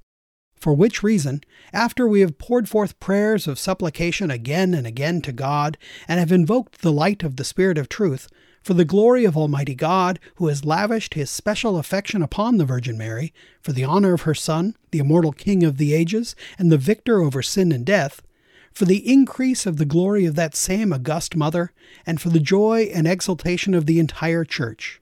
For 0.56 0.74
which 0.74 1.02
reason, 1.02 1.40
after 1.72 2.06
we 2.06 2.20
have 2.20 2.38
poured 2.38 2.68
forth 2.68 3.00
prayers 3.00 3.48
of 3.48 3.58
supplication 3.58 4.30
again 4.30 4.74
and 4.74 4.86
again 4.86 5.20
to 5.22 5.32
God, 5.32 5.76
and 6.06 6.20
have 6.20 6.30
invoked 6.30 6.82
the 6.82 6.92
light 6.92 7.24
of 7.24 7.36
the 7.36 7.44
Spirit 7.44 7.78
of 7.78 7.88
truth, 7.88 8.28
for 8.62 8.74
the 8.74 8.84
glory 8.84 9.24
of 9.24 9.36
Almighty 9.36 9.74
God, 9.74 10.20
who 10.36 10.46
has 10.46 10.64
lavished 10.64 11.14
his 11.14 11.30
special 11.30 11.78
affection 11.78 12.22
upon 12.22 12.56
the 12.56 12.64
Virgin 12.64 12.96
Mary, 12.96 13.32
for 13.60 13.72
the 13.72 13.84
honor 13.84 14.14
of 14.14 14.22
her 14.22 14.34
Son, 14.34 14.76
the 14.92 15.00
immortal 15.00 15.32
King 15.32 15.64
of 15.64 15.78
the 15.78 15.94
ages, 15.94 16.36
and 16.58 16.70
the 16.70 16.78
victor 16.78 17.20
over 17.20 17.42
sin 17.42 17.72
and 17.72 17.84
death, 17.84 18.22
for 18.72 18.84
the 18.84 19.06
increase 19.10 19.66
of 19.66 19.76
the 19.76 19.84
glory 19.84 20.24
of 20.24 20.36
that 20.36 20.54
same 20.54 20.92
august 20.92 21.36
Mother, 21.36 21.72
and 22.06 22.20
for 22.20 22.30
the 22.30 22.40
joy 22.40 22.90
and 22.94 23.06
exultation 23.06 23.74
of 23.74 23.86
the 23.86 23.98
entire 23.98 24.44
Church. 24.44 25.00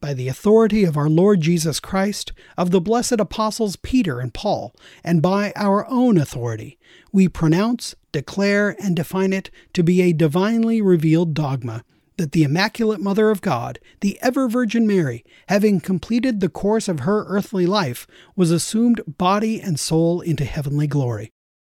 By 0.00 0.14
the 0.14 0.28
authority 0.28 0.84
of 0.84 0.96
our 0.96 1.10
Lord 1.10 1.42
Jesus 1.42 1.78
Christ, 1.78 2.32
of 2.56 2.70
the 2.70 2.80
blessed 2.80 3.20
apostles 3.20 3.76
Peter 3.76 4.20
and 4.20 4.32
Paul, 4.32 4.74
and 5.04 5.20
by 5.20 5.52
our 5.56 5.86
own 5.88 6.16
authority, 6.16 6.78
we 7.12 7.28
pronounce, 7.28 7.94
declare, 8.10 8.76
and 8.82 8.96
define 8.96 9.34
it 9.34 9.50
to 9.74 9.82
be 9.82 10.00
a 10.00 10.14
divinely 10.14 10.80
revealed 10.80 11.34
dogma 11.34 11.84
that 12.20 12.32
the 12.32 12.44
Immaculate 12.44 13.00
Mother 13.00 13.30
of 13.30 13.40
God, 13.40 13.78
the 14.00 14.18
ever 14.20 14.46
Virgin 14.46 14.86
Mary, 14.86 15.24
having 15.48 15.80
completed 15.80 16.40
the 16.40 16.50
course 16.50 16.86
of 16.86 17.00
her 17.00 17.24
earthly 17.28 17.64
life, 17.64 18.06
was 18.36 18.50
assumed 18.50 19.00
body 19.06 19.58
and 19.58 19.80
soul 19.80 20.20
into 20.20 20.44
heavenly 20.44 20.86
glory. 20.86 21.30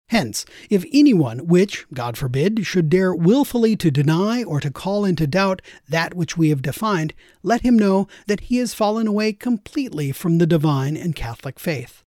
Hence, 0.09 0.45
if 0.69 0.85
anyone 0.93 1.47
which, 1.47 1.87
God 1.91 2.15
forbid, 2.15 2.63
should 2.63 2.91
dare 2.91 3.15
wilfully 3.15 3.75
to 3.77 3.89
deny 3.89 4.43
or 4.43 4.59
to 4.59 4.69
call 4.69 5.03
into 5.03 5.25
doubt 5.25 5.63
that 5.89 6.13
which 6.13 6.37
we 6.37 6.49
have 6.49 6.61
defined, 6.61 7.15
let 7.41 7.61
him 7.61 7.75
know 7.75 8.07
that 8.27 8.41
he 8.41 8.57
has 8.57 8.75
fallen 8.75 9.07
away 9.07 9.33
completely 9.33 10.11
from 10.11 10.37
the 10.37 10.45
divine 10.45 10.95
and 10.95 11.15
Catholic 11.15 11.59
faith. 11.59 12.04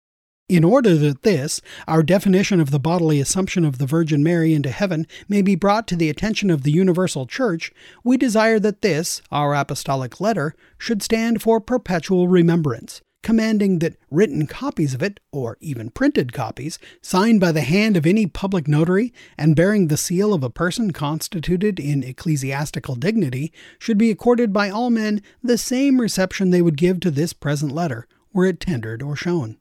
In 0.49 0.63
order 0.63 0.95
that 0.95 1.23
this, 1.23 1.59
our 1.89 2.01
definition 2.01 2.61
of 2.61 2.71
the 2.71 2.79
bodily 2.79 3.19
assumption 3.19 3.65
of 3.65 3.79
the 3.79 3.85
Virgin 3.85 4.23
Mary 4.23 4.53
into 4.53 4.71
heaven, 4.71 5.05
may 5.27 5.41
be 5.41 5.55
brought 5.55 5.89
to 5.89 5.97
the 5.97 6.09
attention 6.09 6.49
of 6.49 6.63
the 6.63 6.71
universal 6.71 7.25
Church, 7.25 7.73
we 8.01 8.15
desire 8.15 8.57
that 8.61 8.81
this, 8.81 9.21
our 9.29 9.53
apostolic 9.53 10.21
letter, 10.21 10.55
should 10.77 11.03
stand 11.03 11.41
for 11.41 11.59
perpetual 11.59 12.29
remembrance, 12.29 13.01
commanding 13.23 13.79
that 13.79 13.97
written 14.09 14.47
copies 14.47 14.93
of 14.93 15.03
it, 15.03 15.19
or 15.33 15.57
even 15.59 15.89
printed 15.89 16.31
copies, 16.31 16.79
signed 17.01 17.41
by 17.41 17.51
the 17.51 17.59
hand 17.59 17.97
of 17.97 18.05
any 18.05 18.25
public 18.25 18.69
notary 18.69 19.13
and 19.37 19.53
bearing 19.53 19.89
the 19.89 19.97
seal 19.97 20.33
of 20.33 20.45
a 20.45 20.49
person 20.49 20.91
constituted 20.91 21.77
in 21.77 22.03
ecclesiastical 22.03 22.95
dignity, 22.95 23.51
should 23.77 23.97
be 23.97 24.09
accorded 24.09 24.53
by 24.53 24.69
all 24.69 24.89
men 24.89 25.21
the 25.43 25.57
same 25.57 25.99
reception 25.99 26.51
they 26.51 26.61
would 26.61 26.77
give 26.77 27.01
to 27.01 27.11
this 27.11 27.33
present 27.33 27.73
letter, 27.73 28.07
were 28.31 28.45
it 28.45 28.61
tendered 28.61 29.03
or 29.03 29.13
shown 29.13 29.57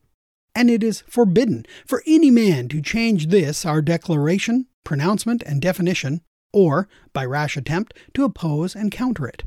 and 0.56 0.70
it 0.70 0.82
is 0.82 1.04
forbidden 1.06 1.66
for 1.86 2.02
any 2.06 2.30
man 2.30 2.66
to 2.66 2.80
change 2.80 3.26
this 3.26 3.66
our 3.66 3.82
declaration, 3.82 4.66
pronouncement, 4.84 5.42
and 5.42 5.60
definition, 5.60 6.22
or, 6.52 6.88
by 7.12 7.24
rash 7.26 7.58
attempt, 7.58 7.92
to 8.14 8.24
oppose 8.24 8.74
and 8.74 8.90
counter 8.90 9.28
it. 9.28 9.44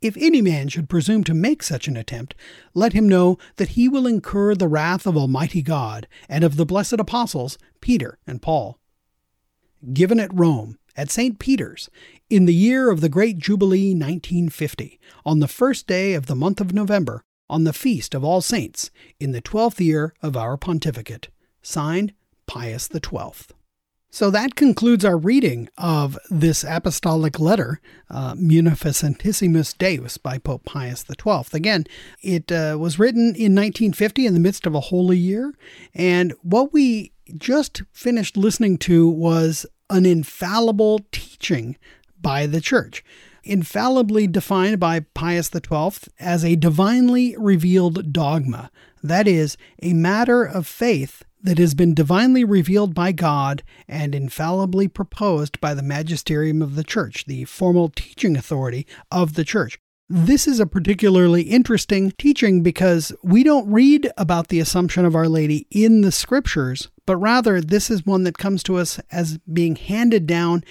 If 0.00 0.16
any 0.16 0.42
man 0.42 0.68
should 0.68 0.88
presume 0.88 1.22
to 1.24 1.34
make 1.34 1.62
such 1.62 1.86
an 1.86 1.96
attempt, 1.96 2.34
let 2.74 2.92
him 2.92 3.08
know 3.08 3.38
that 3.56 3.70
he 3.70 3.88
will 3.88 4.06
incur 4.06 4.54
the 4.56 4.68
wrath 4.68 5.06
of 5.06 5.16
Almighty 5.16 5.62
God 5.62 6.08
and 6.28 6.42
of 6.42 6.56
the 6.56 6.66
blessed 6.66 6.94
apostles, 6.94 7.56
Peter 7.80 8.18
and 8.26 8.42
Paul. 8.42 8.78
Given 9.92 10.18
at 10.18 10.36
Rome, 10.36 10.76
at 10.96 11.10
St. 11.10 11.38
Peter's, 11.38 11.88
in 12.28 12.46
the 12.46 12.54
year 12.54 12.90
of 12.90 13.00
the 13.00 13.08
great 13.08 13.38
Jubilee 13.38 13.94
1950, 13.94 14.98
on 15.24 15.38
the 15.38 15.46
first 15.46 15.86
day 15.86 16.14
of 16.14 16.26
the 16.26 16.34
month 16.34 16.60
of 16.60 16.74
November, 16.74 17.22
on 17.48 17.64
the 17.64 17.72
feast 17.72 18.14
of 18.14 18.24
All 18.24 18.40
Saints 18.40 18.90
in 19.18 19.32
the 19.32 19.40
twelfth 19.40 19.80
year 19.80 20.14
of 20.22 20.36
our 20.36 20.56
pontificate. 20.56 21.28
Signed, 21.62 22.12
Pius 22.46 22.88
XII. 22.92 23.54
So 24.10 24.30
that 24.30 24.54
concludes 24.54 25.04
our 25.04 25.18
reading 25.18 25.68
of 25.76 26.18
this 26.30 26.64
apostolic 26.64 27.38
letter, 27.38 27.80
uh, 28.08 28.34
Munificentissimus 28.34 29.76
Deus, 29.76 30.16
by 30.16 30.38
Pope 30.38 30.64
Pius 30.64 31.04
XII. 31.04 31.42
Again, 31.52 31.84
it 32.22 32.50
uh, 32.50 32.78
was 32.80 32.98
written 32.98 33.34
in 33.34 33.54
1950 33.54 34.26
in 34.26 34.32
the 34.32 34.40
midst 34.40 34.66
of 34.66 34.74
a 34.74 34.80
holy 34.80 35.18
year, 35.18 35.52
and 35.94 36.32
what 36.42 36.72
we 36.72 37.12
just 37.36 37.82
finished 37.92 38.38
listening 38.38 38.78
to 38.78 39.06
was 39.06 39.66
an 39.90 40.06
infallible 40.06 41.00
teaching 41.12 41.76
by 42.20 42.46
the 42.46 42.60
Church 42.60 43.04
infallibly 43.48 44.26
defined 44.26 44.78
by 44.78 45.00
Pius 45.00 45.50
XII 45.50 46.10
as 46.20 46.44
a 46.44 46.56
divinely 46.56 47.34
revealed 47.38 48.12
dogma, 48.12 48.70
that 49.02 49.26
is, 49.26 49.56
a 49.82 49.94
matter 49.94 50.44
of 50.44 50.66
faith 50.66 51.22
that 51.42 51.58
has 51.58 51.74
been 51.74 51.94
divinely 51.94 52.44
revealed 52.44 52.94
by 52.94 53.12
God 53.12 53.62
and 53.86 54.14
infallibly 54.14 54.88
proposed 54.88 55.60
by 55.60 55.72
the 55.72 55.82
magisterium 55.82 56.60
of 56.60 56.74
the 56.74 56.84
Church, 56.84 57.24
the 57.26 57.44
formal 57.44 57.88
teaching 57.88 58.36
authority 58.36 58.86
of 59.10 59.34
the 59.34 59.44
Church. 59.44 59.78
This 60.10 60.48
is 60.48 60.58
a 60.58 60.66
particularly 60.66 61.42
interesting 61.42 62.12
teaching 62.12 62.62
because 62.62 63.12
we 63.22 63.44
don't 63.44 63.70
read 63.70 64.10
about 64.16 64.48
the 64.48 64.58
Assumption 64.58 65.04
of 65.04 65.14
Our 65.14 65.28
Lady 65.28 65.66
in 65.70 66.00
the 66.00 66.10
scriptures, 66.10 66.90
but 67.06 67.16
rather 67.16 67.60
this 67.60 67.90
is 67.90 68.06
one 68.06 68.24
that 68.24 68.38
comes 68.38 68.62
to 68.64 68.76
us 68.76 68.98
as 69.12 69.38
being 69.52 69.76
handed 69.76 70.26
down 70.26 70.64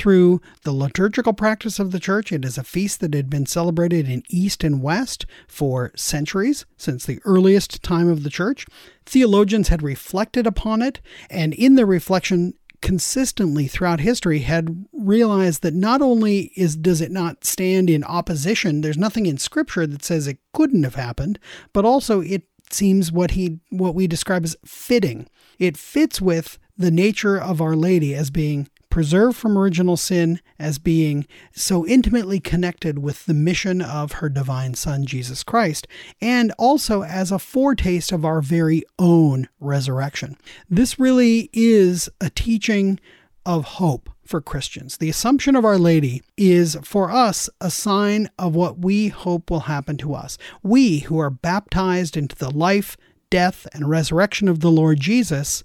through 0.00 0.40
the 0.62 0.72
liturgical 0.72 1.34
practice 1.34 1.78
of 1.78 1.92
the 1.92 2.00
church. 2.00 2.32
It 2.32 2.42
is 2.42 2.56
a 2.56 2.64
feast 2.64 3.00
that 3.00 3.12
had 3.12 3.28
been 3.28 3.44
celebrated 3.44 4.08
in 4.08 4.22
East 4.30 4.64
and 4.64 4.82
West 4.82 5.26
for 5.46 5.92
centuries, 5.94 6.64
since 6.78 7.04
the 7.04 7.20
earliest 7.26 7.82
time 7.82 8.08
of 8.08 8.22
the 8.22 8.30
church. 8.30 8.66
Theologians 9.04 9.68
had 9.68 9.82
reflected 9.82 10.46
upon 10.46 10.80
it, 10.80 11.02
and 11.28 11.52
in 11.52 11.74
their 11.74 11.84
reflection, 11.84 12.54
consistently 12.80 13.66
throughout 13.66 14.00
history 14.00 14.38
had 14.38 14.86
realized 14.94 15.60
that 15.60 15.74
not 15.74 16.00
only 16.00 16.50
is 16.56 16.76
does 16.76 17.02
it 17.02 17.10
not 17.10 17.44
stand 17.44 17.90
in 17.90 18.02
opposition 18.04 18.80
there's 18.80 18.96
nothing 18.96 19.26
in 19.26 19.36
scripture 19.36 19.86
that 19.86 20.02
says 20.02 20.26
it 20.26 20.38
couldn't 20.54 20.82
have 20.82 20.94
happened 20.94 21.38
but 21.74 21.84
also 21.84 22.22
it 22.22 22.44
seems 22.70 23.12
what 23.12 23.32
he 23.32 23.58
what 23.68 23.94
we 23.94 24.06
describe 24.06 24.44
as 24.44 24.56
fitting 24.64 25.28
it 25.58 25.76
fits 25.76 26.22
with 26.22 26.58
the 26.80 26.90
nature 26.90 27.38
of 27.38 27.60
our 27.60 27.76
lady 27.76 28.14
as 28.14 28.30
being 28.30 28.66
preserved 28.88 29.36
from 29.36 29.56
original 29.56 29.96
sin 29.96 30.40
as 30.58 30.78
being 30.78 31.26
so 31.52 31.86
intimately 31.86 32.40
connected 32.40 32.98
with 32.98 33.26
the 33.26 33.34
mission 33.34 33.82
of 33.82 34.12
her 34.12 34.28
divine 34.28 34.74
Son, 34.74 35.04
Jesus 35.04 35.44
Christ, 35.44 35.86
and 36.20 36.52
also 36.58 37.02
as 37.02 37.30
a 37.30 37.38
foretaste 37.38 38.12
of 38.12 38.24
our 38.24 38.40
very 38.40 38.82
own 38.98 39.46
resurrection. 39.60 40.36
This 40.68 40.98
really 40.98 41.50
is 41.52 42.08
a 42.20 42.30
teaching 42.30 42.98
of 43.44 43.64
hope 43.64 44.08
for 44.24 44.40
Christians. 44.40 44.96
The 44.96 45.10
Assumption 45.10 45.56
of 45.56 45.64
Our 45.64 45.78
Lady 45.78 46.22
is 46.36 46.76
for 46.82 47.10
us 47.10 47.50
a 47.60 47.70
sign 47.70 48.30
of 48.38 48.54
what 48.54 48.78
we 48.78 49.08
hope 49.08 49.50
will 49.50 49.60
happen 49.60 49.98
to 49.98 50.14
us. 50.14 50.38
We 50.62 51.00
who 51.00 51.18
are 51.18 51.30
baptized 51.30 52.16
into 52.16 52.36
the 52.36 52.50
life, 52.50 52.96
death, 53.28 53.66
and 53.74 53.90
resurrection 53.90 54.48
of 54.48 54.60
the 54.60 54.70
Lord 54.70 54.98
Jesus 54.98 55.62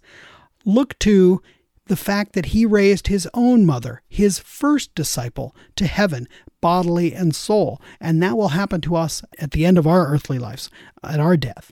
look 0.66 0.98
to 1.00 1.42
the 1.88 1.96
fact 1.96 2.34
that 2.34 2.48
he 2.48 2.66
raised 2.66 3.08
his 3.08 3.28
own 3.34 3.66
mother, 3.66 4.02
his 4.10 4.40
first 4.40 4.94
disciple, 4.96 5.56
to 5.76 5.86
heaven, 5.86 6.28
bodily 6.60 7.14
and 7.14 7.36
soul. 7.36 7.80
And 8.02 8.22
that 8.24 8.38
will 8.38 8.50
happen 8.50 8.82
to 8.82 8.96
us 8.96 9.24
at 9.38 9.52
the 9.52 9.66
end 9.66 9.78
of 9.78 9.86
our 9.86 10.08
earthly 10.08 10.40
lives, 10.40 10.70
at 11.04 11.20
our 11.20 11.38
death. 11.38 11.72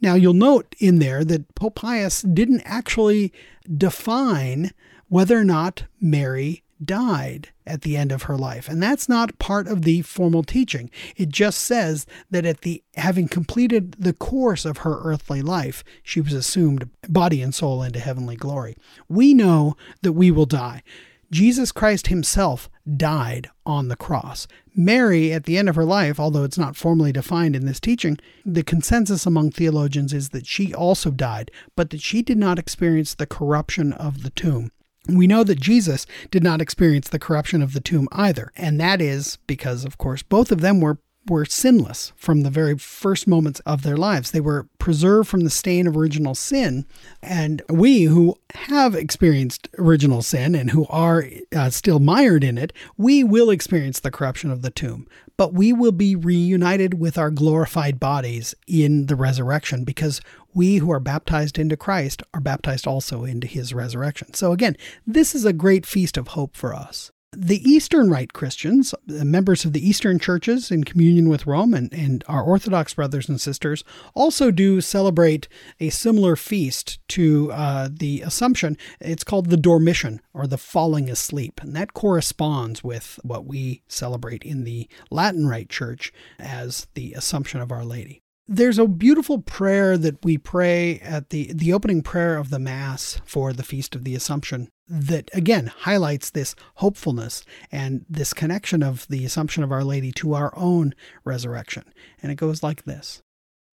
Now, 0.00 0.14
you'll 0.14 0.32
note 0.32 0.74
in 0.78 0.98
there 0.98 1.24
that 1.24 1.54
Pope 1.54 1.76
Pius 1.76 2.22
didn't 2.22 2.62
actually 2.64 3.32
define 3.76 4.72
whether 5.08 5.38
or 5.38 5.44
not 5.44 5.84
Mary 6.00 6.62
died 6.84 7.50
at 7.66 7.82
the 7.82 7.96
end 7.96 8.12
of 8.12 8.24
her 8.24 8.36
life. 8.36 8.68
And 8.68 8.82
that's 8.82 9.08
not 9.08 9.38
part 9.38 9.66
of 9.68 9.82
the 9.82 10.02
formal 10.02 10.42
teaching. 10.42 10.90
It 11.16 11.28
just 11.28 11.60
says 11.60 12.06
that 12.30 12.44
at 12.44 12.62
the 12.62 12.82
having 12.96 13.28
completed 13.28 13.96
the 13.98 14.12
course 14.12 14.64
of 14.64 14.78
her 14.78 15.00
earthly 15.02 15.42
life, 15.42 15.84
she 16.02 16.20
was 16.20 16.32
assumed 16.32 16.88
body 17.08 17.42
and 17.42 17.54
soul 17.54 17.82
into 17.82 18.00
heavenly 18.00 18.36
glory. 18.36 18.76
We 19.08 19.34
know 19.34 19.76
that 20.02 20.12
we 20.12 20.30
will 20.30 20.46
die. 20.46 20.82
Jesus 21.30 21.72
Christ 21.72 22.08
himself 22.08 22.68
died 22.94 23.48
on 23.64 23.88
the 23.88 23.96
cross. 23.96 24.46
Mary, 24.76 25.32
at 25.32 25.44
the 25.44 25.56
end 25.56 25.68
of 25.68 25.76
her 25.76 25.84
life, 25.84 26.20
although 26.20 26.44
it's 26.44 26.58
not 26.58 26.76
formally 26.76 27.10
defined 27.10 27.56
in 27.56 27.64
this 27.64 27.80
teaching, 27.80 28.18
the 28.44 28.62
consensus 28.62 29.24
among 29.24 29.50
theologians 29.50 30.12
is 30.12 30.28
that 30.30 30.46
she 30.46 30.74
also 30.74 31.10
died, 31.10 31.50
but 31.74 31.88
that 31.88 32.02
she 32.02 32.20
did 32.20 32.36
not 32.36 32.58
experience 32.58 33.14
the 33.14 33.26
corruption 33.26 33.94
of 33.94 34.22
the 34.22 34.30
tomb. 34.30 34.70
We 35.08 35.26
know 35.26 35.42
that 35.44 35.60
Jesus 35.60 36.06
did 36.30 36.44
not 36.44 36.60
experience 36.60 37.08
the 37.08 37.18
corruption 37.18 37.60
of 37.60 37.72
the 37.72 37.80
tomb 37.80 38.08
either, 38.12 38.52
and 38.56 38.80
that 38.80 39.00
is 39.00 39.38
because, 39.46 39.84
of 39.84 39.98
course, 39.98 40.22
both 40.22 40.52
of 40.52 40.60
them 40.60 40.80
were 40.80 40.98
were 41.28 41.44
sinless 41.44 42.12
from 42.16 42.42
the 42.42 42.50
very 42.50 42.76
first 42.76 43.28
moments 43.28 43.60
of 43.60 43.82
their 43.82 43.96
lives. 43.96 44.30
They 44.30 44.40
were 44.40 44.66
preserved 44.78 45.28
from 45.28 45.40
the 45.40 45.50
stain 45.50 45.86
of 45.86 45.96
original 45.96 46.34
sin. 46.34 46.84
And 47.22 47.62
we 47.68 48.04
who 48.04 48.36
have 48.54 48.94
experienced 48.94 49.68
original 49.78 50.22
sin 50.22 50.54
and 50.54 50.70
who 50.70 50.86
are 50.88 51.24
uh, 51.54 51.70
still 51.70 52.00
mired 52.00 52.42
in 52.42 52.58
it, 52.58 52.72
we 52.96 53.22
will 53.22 53.50
experience 53.50 54.00
the 54.00 54.10
corruption 54.10 54.50
of 54.50 54.62
the 54.62 54.70
tomb. 54.70 55.06
But 55.36 55.54
we 55.54 55.72
will 55.72 55.92
be 55.92 56.14
reunited 56.14 56.94
with 56.94 57.18
our 57.18 57.30
glorified 57.30 57.98
bodies 57.98 58.54
in 58.66 59.06
the 59.06 59.16
resurrection 59.16 59.84
because 59.84 60.20
we 60.54 60.76
who 60.76 60.90
are 60.90 61.00
baptized 61.00 61.58
into 61.58 61.76
Christ 61.76 62.22
are 62.34 62.40
baptized 62.40 62.86
also 62.86 63.24
into 63.24 63.46
his 63.46 63.72
resurrection. 63.72 64.34
So 64.34 64.52
again, 64.52 64.76
this 65.06 65.34
is 65.34 65.44
a 65.44 65.52
great 65.52 65.86
feast 65.86 66.16
of 66.16 66.28
hope 66.28 66.56
for 66.56 66.74
us. 66.74 67.10
The 67.34 67.66
Eastern 67.66 68.10
Rite 68.10 68.34
Christians, 68.34 68.94
members 69.06 69.64
of 69.64 69.72
the 69.72 69.88
Eastern 69.88 70.18
churches 70.18 70.70
in 70.70 70.84
communion 70.84 71.30
with 71.30 71.46
Rome, 71.46 71.72
and, 71.72 71.90
and 71.92 72.22
our 72.28 72.42
Orthodox 72.42 72.92
brothers 72.92 73.26
and 73.26 73.40
sisters, 73.40 73.84
also 74.14 74.50
do 74.50 74.82
celebrate 74.82 75.48
a 75.80 75.88
similar 75.88 76.36
feast 76.36 76.98
to 77.08 77.50
uh, 77.52 77.88
the 77.90 78.20
Assumption. 78.20 78.76
It's 79.00 79.24
called 79.24 79.48
the 79.48 79.56
Dormition, 79.56 80.20
or 80.34 80.46
the 80.46 80.58
falling 80.58 81.08
asleep, 81.08 81.62
and 81.62 81.74
that 81.74 81.94
corresponds 81.94 82.84
with 82.84 83.18
what 83.22 83.46
we 83.46 83.82
celebrate 83.88 84.42
in 84.42 84.64
the 84.64 84.86
Latin 85.10 85.46
Rite 85.46 85.70
Church 85.70 86.12
as 86.38 86.86
the 86.92 87.14
Assumption 87.14 87.62
of 87.62 87.72
Our 87.72 87.84
Lady. 87.84 88.21
There's 88.48 88.78
a 88.78 88.88
beautiful 88.88 89.40
prayer 89.40 89.96
that 89.96 90.24
we 90.24 90.36
pray 90.36 90.98
at 90.98 91.30
the, 91.30 91.52
the 91.52 91.72
opening 91.72 92.02
prayer 92.02 92.36
of 92.36 92.50
the 92.50 92.58
Mass 92.58 93.20
for 93.24 93.52
the 93.52 93.62
Feast 93.62 93.94
of 93.94 94.02
the 94.02 94.16
Assumption 94.16 94.68
that 94.88 95.30
again 95.32 95.68
highlights 95.68 96.28
this 96.28 96.56
hopefulness 96.76 97.44
and 97.70 98.04
this 98.10 98.34
connection 98.34 98.82
of 98.82 99.06
the 99.06 99.24
Assumption 99.24 99.62
of 99.62 99.70
Our 99.70 99.84
Lady 99.84 100.10
to 100.12 100.34
our 100.34 100.52
own 100.56 100.92
resurrection. 101.24 101.84
And 102.20 102.32
it 102.32 102.34
goes 102.34 102.64
like 102.64 102.84
this 102.84 103.22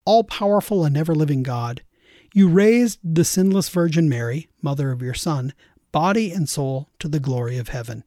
All 0.06 0.24
powerful 0.24 0.86
and 0.86 0.96
ever 0.96 1.16
living 1.16 1.42
God, 1.42 1.82
you 2.32 2.48
raised 2.48 3.00
the 3.04 3.26
sinless 3.26 3.70
Virgin 3.70 4.08
Mary, 4.08 4.50
mother 4.62 4.92
of 4.92 5.02
your 5.02 5.16
Son, 5.16 5.54
body 5.92 6.32
and 6.32 6.48
soul 6.48 6.90
to 7.00 7.08
the 7.08 7.20
glory 7.20 7.58
of 7.58 7.70
heaven. 7.70 8.04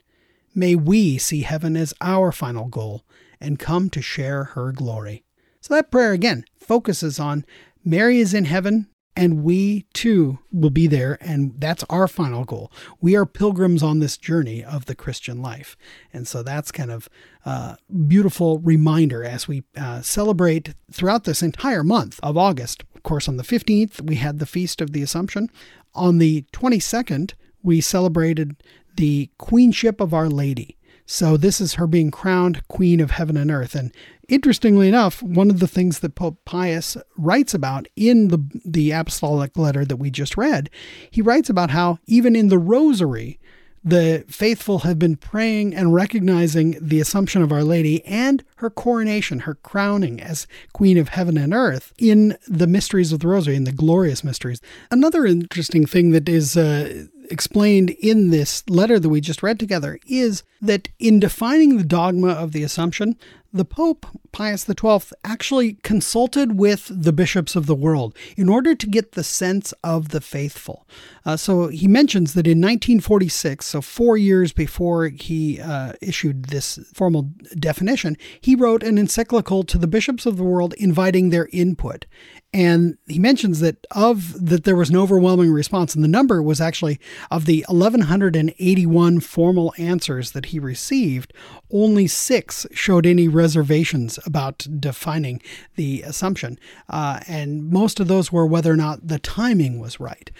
May 0.54 0.76
we 0.76 1.18
see 1.18 1.40
heaven 1.42 1.76
as 1.76 1.92
our 2.00 2.30
final 2.30 2.68
goal 2.68 3.04
and 3.40 3.58
come 3.58 3.90
to 3.90 4.00
share 4.00 4.44
her 4.44 4.70
glory. 4.70 5.24
So 5.62 5.74
that 5.74 5.92
prayer 5.92 6.10
again 6.12 6.44
focuses 6.56 7.20
on 7.20 7.44
Mary 7.84 8.18
is 8.18 8.34
in 8.34 8.46
heaven 8.46 8.88
and 9.14 9.44
we 9.44 9.86
too 9.92 10.40
will 10.50 10.70
be 10.70 10.88
there 10.88 11.18
and 11.20 11.54
that's 11.56 11.84
our 11.88 12.08
final 12.08 12.44
goal. 12.44 12.72
We 13.00 13.14
are 13.14 13.24
pilgrims 13.24 13.80
on 13.80 14.00
this 14.00 14.16
journey 14.16 14.64
of 14.64 14.86
the 14.86 14.96
christian 14.96 15.40
life. 15.40 15.76
And 16.12 16.26
so 16.26 16.42
that's 16.42 16.72
kind 16.72 16.90
of 16.90 17.08
a 17.44 17.76
beautiful 18.08 18.58
reminder 18.58 19.22
as 19.22 19.46
we 19.46 19.62
uh, 19.76 20.00
celebrate 20.02 20.74
throughout 20.90 21.24
this 21.24 21.44
entire 21.44 21.84
month 21.84 22.18
of 22.24 22.36
august. 22.36 22.82
Of 22.96 23.04
course 23.04 23.28
on 23.28 23.36
the 23.36 23.44
15th 23.44 24.00
we 24.00 24.16
had 24.16 24.40
the 24.40 24.46
feast 24.46 24.80
of 24.80 24.92
the 24.92 25.02
assumption. 25.02 25.48
On 25.94 26.18
the 26.18 26.44
22nd 26.52 27.34
we 27.62 27.80
celebrated 27.80 28.56
the 28.96 29.30
queenship 29.38 30.00
of 30.00 30.12
our 30.12 30.28
lady 30.28 30.76
so 31.06 31.36
this 31.36 31.60
is 31.60 31.74
her 31.74 31.86
being 31.86 32.10
crowned 32.10 32.66
queen 32.68 33.00
of 33.00 33.12
heaven 33.12 33.36
and 33.36 33.50
earth 33.50 33.74
and 33.74 33.92
Interestingly 34.32 34.88
enough, 34.88 35.22
one 35.22 35.50
of 35.50 35.58
the 35.58 35.68
things 35.68 35.98
that 35.98 36.14
Pope 36.14 36.38
Pius 36.46 36.96
writes 37.18 37.52
about 37.52 37.86
in 37.96 38.28
the, 38.28 38.38
the 38.64 38.90
apostolic 38.90 39.58
letter 39.58 39.84
that 39.84 39.96
we 39.96 40.10
just 40.10 40.38
read, 40.38 40.70
he 41.10 41.20
writes 41.20 41.50
about 41.50 41.68
how 41.68 41.98
even 42.06 42.34
in 42.34 42.48
the 42.48 42.58
rosary, 42.58 43.38
the 43.84 44.24
faithful 44.28 44.80
have 44.80 44.98
been 44.98 45.16
praying 45.16 45.74
and 45.74 45.92
recognizing 45.92 46.78
the 46.80 46.98
Assumption 46.98 47.42
of 47.42 47.52
Our 47.52 47.62
Lady 47.62 48.02
and 48.06 48.44
her 48.56 48.70
coronation, 48.70 49.40
her 49.40 49.56
crowning 49.56 50.18
as 50.18 50.46
Queen 50.72 50.96
of 50.96 51.08
Heaven 51.08 51.36
and 51.36 51.52
Earth 51.52 51.92
in 51.98 52.38
the 52.46 52.66
mysteries 52.66 53.12
of 53.12 53.20
the 53.20 53.28
Rosary, 53.28 53.56
in 53.56 53.64
the 53.64 53.72
glorious 53.72 54.24
mysteries. 54.24 54.62
Another 54.90 55.26
interesting 55.26 55.84
thing 55.84 56.12
that 56.12 56.28
is 56.28 56.56
uh, 56.56 57.06
explained 57.30 57.90
in 57.90 58.30
this 58.30 58.68
letter 58.68 58.98
that 58.98 59.08
we 59.08 59.20
just 59.20 59.42
read 59.42 59.58
together 59.58 59.98
is 60.06 60.42
that 60.60 60.88
in 60.98 61.20
defining 61.20 61.76
the 61.76 61.84
dogma 61.84 62.28
of 62.28 62.52
the 62.52 62.62
Assumption, 62.62 63.16
the 63.52 63.64
Pope, 63.64 64.06
Pius 64.32 64.64
XII, 64.64 65.14
actually 65.24 65.74
consulted 65.82 66.58
with 66.58 66.90
the 66.90 67.12
bishops 67.12 67.54
of 67.54 67.66
the 67.66 67.74
world 67.74 68.16
in 68.36 68.48
order 68.48 68.74
to 68.74 68.86
get 68.86 69.12
the 69.12 69.22
sense 69.22 69.72
of 69.84 70.08
the 70.08 70.20
faithful. 70.20 70.86
Uh, 71.24 71.36
so 71.36 71.68
he 71.68 71.86
mentions 71.86 72.34
that 72.34 72.46
in 72.46 72.58
1946, 72.58 73.66
so 73.66 73.80
four 73.80 74.16
years 74.16 74.52
before 74.52 75.08
he 75.08 75.60
uh, 75.60 75.92
issued 76.00 76.46
this 76.46 76.78
formal 76.94 77.30
definition, 77.58 78.16
he 78.40 78.54
wrote 78.54 78.82
an 78.82 78.96
encyclical 78.96 79.62
to 79.64 79.78
the 79.78 79.86
bishops 79.86 80.24
of 80.24 80.36
the 80.36 80.44
world 80.44 80.74
inviting 80.74 81.30
their 81.30 81.48
input. 81.52 82.06
And 82.54 82.98
he 83.06 83.18
mentions 83.18 83.60
that 83.60 83.86
of 83.92 84.46
that 84.46 84.64
there 84.64 84.76
was 84.76 84.90
an 84.90 84.96
overwhelming 84.96 85.50
response, 85.50 85.94
and 85.94 86.04
the 86.04 86.08
number 86.08 86.42
was 86.42 86.60
actually 86.60 87.00
of 87.30 87.46
the 87.46 87.64
1181 87.68 89.20
formal 89.20 89.72
answers 89.78 90.32
that 90.32 90.46
he 90.46 90.58
received, 90.58 91.32
only 91.72 92.06
six 92.06 92.66
showed 92.72 93.06
any 93.06 93.28
reservations 93.28 94.18
about 94.26 94.66
defining 94.78 95.40
the 95.76 96.02
assumption, 96.02 96.58
uh, 96.88 97.20
and 97.26 97.70
most 97.70 98.00
of 98.00 98.08
those 98.08 98.30
were 98.30 98.46
whether 98.46 98.72
or 98.72 98.76
not 98.76 99.06
the 99.06 99.18
timing 99.18 99.78
was 99.78 100.00
right. 100.00 100.30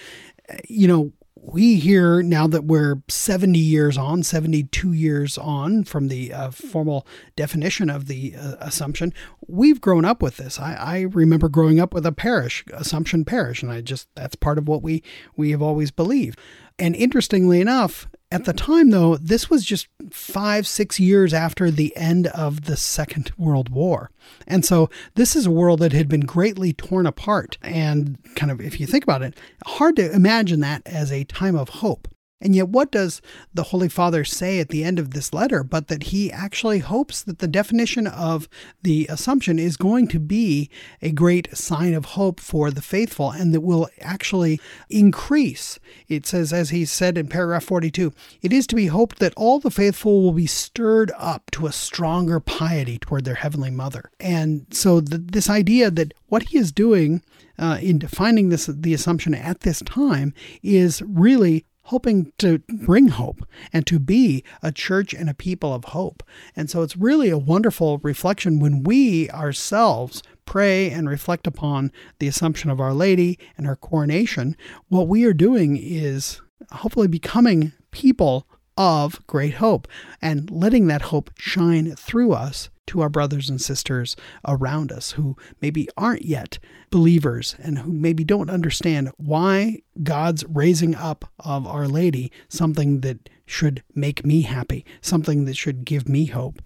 You 0.68 0.88
know, 0.88 1.12
we 1.42 1.74
hear 1.80 2.22
now 2.22 2.46
that 2.46 2.64
we're 2.64 3.02
70 3.08 3.58
years 3.58 3.98
on, 3.98 4.22
72 4.22 4.92
years 4.92 5.36
on 5.36 5.82
from 5.82 6.06
the 6.06 6.32
uh, 6.32 6.50
formal 6.52 7.04
definition 7.34 7.90
of 7.90 8.06
the 8.06 8.34
uh, 8.38 8.54
Assumption, 8.60 9.12
we've 9.48 9.80
grown 9.80 10.04
up 10.04 10.22
with 10.22 10.36
this. 10.36 10.60
I, 10.60 10.74
I, 10.74 11.00
remember 11.00 11.48
growing 11.48 11.80
up 11.80 11.92
with 11.92 12.06
a 12.06 12.12
parish, 12.12 12.64
Assumption 12.72 13.24
Parish, 13.24 13.60
and 13.62 13.72
I 13.72 13.80
just, 13.80 14.08
that's 14.14 14.36
part 14.36 14.56
of 14.56 14.68
what 14.68 14.82
we, 14.82 15.02
we 15.36 15.50
have 15.50 15.60
always 15.60 15.90
believed. 15.90 16.38
And 16.78 16.94
interestingly 16.94 17.60
enough, 17.60 18.06
at 18.32 18.46
the 18.46 18.54
time, 18.54 18.90
though, 18.90 19.16
this 19.16 19.50
was 19.50 19.64
just 19.64 19.88
five, 20.10 20.66
six 20.66 20.98
years 20.98 21.34
after 21.34 21.70
the 21.70 21.94
end 21.96 22.28
of 22.28 22.62
the 22.62 22.76
Second 22.76 23.30
World 23.36 23.68
War. 23.68 24.10
And 24.46 24.64
so 24.64 24.88
this 25.16 25.36
is 25.36 25.46
a 25.46 25.50
world 25.50 25.80
that 25.80 25.92
had 25.92 26.08
been 26.08 26.22
greatly 26.22 26.72
torn 26.72 27.06
apart. 27.06 27.58
And 27.62 28.18
kind 28.34 28.50
of, 28.50 28.60
if 28.60 28.80
you 28.80 28.86
think 28.86 29.04
about 29.04 29.22
it, 29.22 29.38
hard 29.66 29.96
to 29.96 30.10
imagine 30.10 30.60
that 30.60 30.82
as 30.86 31.12
a 31.12 31.24
time 31.24 31.56
of 31.56 31.68
hope. 31.68 32.08
And 32.42 32.56
yet, 32.56 32.68
what 32.68 32.90
does 32.90 33.22
the 33.54 33.62
Holy 33.62 33.88
Father 33.88 34.24
say 34.24 34.58
at 34.58 34.68
the 34.68 34.82
end 34.82 34.98
of 34.98 35.12
this 35.12 35.32
letter? 35.32 35.62
But 35.62 35.86
that 35.88 36.04
he 36.04 36.30
actually 36.30 36.80
hopes 36.80 37.22
that 37.22 37.38
the 37.38 37.46
definition 37.46 38.06
of 38.06 38.48
the 38.82 39.06
Assumption 39.08 39.58
is 39.58 39.76
going 39.76 40.08
to 40.08 40.18
be 40.18 40.68
a 41.00 41.12
great 41.12 41.56
sign 41.56 41.94
of 41.94 42.04
hope 42.04 42.40
for 42.40 42.70
the 42.70 42.82
faithful 42.82 43.30
and 43.30 43.54
that 43.54 43.60
will 43.60 43.88
actually 44.00 44.60
increase. 44.90 45.78
It 46.08 46.26
says, 46.26 46.52
as 46.52 46.70
he 46.70 46.84
said 46.84 47.16
in 47.16 47.28
paragraph 47.28 47.64
42, 47.64 48.12
it 48.42 48.52
is 48.52 48.66
to 48.66 48.74
be 48.74 48.86
hoped 48.86 49.20
that 49.20 49.34
all 49.36 49.60
the 49.60 49.70
faithful 49.70 50.22
will 50.22 50.32
be 50.32 50.46
stirred 50.46 51.12
up 51.16 51.50
to 51.52 51.66
a 51.66 51.72
stronger 51.72 52.40
piety 52.40 52.98
toward 52.98 53.24
their 53.24 53.36
Heavenly 53.36 53.70
Mother. 53.70 54.10
And 54.18 54.66
so, 54.70 55.00
the, 55.00 55.18
this 55.18 55.48
idea 55.48 55.90
that 55.92 56.12
what 56.26 56.44
he 56.44 56.58
is 56.58 56.72
doing 56.72 57.22
uh, 57.58 57.78
in 57.80 57.98
defining 57.98 58.48
this 58.48 58.66
the 58.66 58.94
assumption 58.94 59.34
at 59.34 59.60
this 59.60 59.80
time 59.82 60.34
is 60.62 61.02
really 61.02 61.64
hoping 61.84 62.32
to 62.38 62.58
bring 62.68 63.08
hope 63.08 63.44
and 63.72 63.86
to 63.86 63.98
be 63.98 64.44
a 64.62 64.72
church 64.72 65.12
and 65.12 65.28
a 65.28 65.34
people 65.34 65.74
of 65.74 65.86
hope. 65.86 66.22
And 66.54 66.70
so 66.70 66.82
it's 66.82 66.96
really 66.96 67.30
a 67.30 67.38
wonderful 67.38 67.98
reflection 67.98 68.60
when 68.60 68.82
we 68.82 69.28
ourselves 69.30 70.22
pray 70.44 70.90
and 70.90 71.08
reflect 71.08 71.46
upon 71.46 71.92
the 72.18 72.28
Assumption 72.28 72.70
of 72.70 72.80
Our 72.80 72.92
Lady 72.92 73.38
and 73.56 73.66
her 73.66 73.76
coronation. 73.76 74.56
What 74.88 75.08
we 75.08 75.24
are 75.24 75.32
doing 75.32 75.76
is 75.76 76.40
hopefully 76.70 77.08
becoming 77.08 77.72
people 77.90 78.46
of 78.76 79.24
great 79.26 79.54
hope 79.54 79.86
and 80.20 80.50
letting 80.50 80.86
that 80.86 81.02
hope 81.02 81.30
shine 81.38 81.94
through 81.94 82.32
us 82.32 82.70
to 82.86 83.00
our 83.00 83.08
brothers 83.08 83.48
and 83.48 83.60
sisters 83.60 84.16
around 84.46 84.90
us 84.90 85.12
who 85.12 85.36
maybe 85.60 85.88
aren't 85.96 86.24
yet 86.24 86.58
believers 86.90 87.54
and 87.62 87.78
who 87.78 87.92
maybe 87.92 88.24
don't 88.24 88.50
understand 88.50 89.10
why 89.16 89.78
God's 90.02 90.44
raising 90.48 90.94
up 90.94 91.30
of 91.38 91.66
Our 91.66 91.86
Lady 91.86 92.32
something 92.48 93.00
that 93.00 93.28
should 93.46 93.82
make 93.94 94.24
me 94.24 94.42
happy, 94.42 94.84
something 95.00 95.44
that 95.44 95.56
should 95.56 95.84
give 95.84 96.08
me 96.08 96.26
hope. 96.26 96.60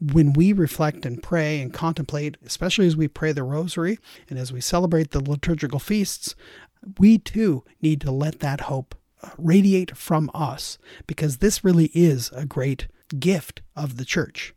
When 0.00 0.32
we 0.32 0.52
reflect 0.52 1.06
and 1.06 1.22
pray 1.22 1.60
and 1.60 1.72
contemplate, 1.72 2.36
especially 2.44 2.86
as 2.86 2.96
we 2.96 3.06
pray 3.06 3.32
the 3.32 3.44
rosary 3.44 3.98
and 4.28 4.38
as 4.38 4.52
we 4.52 4.60
celebrate 4.60 5.12
the 5.12 5.22
liturgical 5.22 5.78
feasts, 5.78 6.34
we 6.98 7.18
too 7.18 7.64
need 7.80 8.00
to 8.00 8.10
let 8.10 8.40
that 8.40 8.62
hope 8.62 8.96
radiate 9.38 9.96
from 9.96 10.30
us 10.34 10.78
because 11.06 11.38
this 11.38 11.64
really 11.64 11.90
is 11.94 12.30
a 12.34 12.46
great 12.46 12.88
gift 13.18 13.62
of 13.76 13.96
the 13.96 14.04
church. 14.04 14.54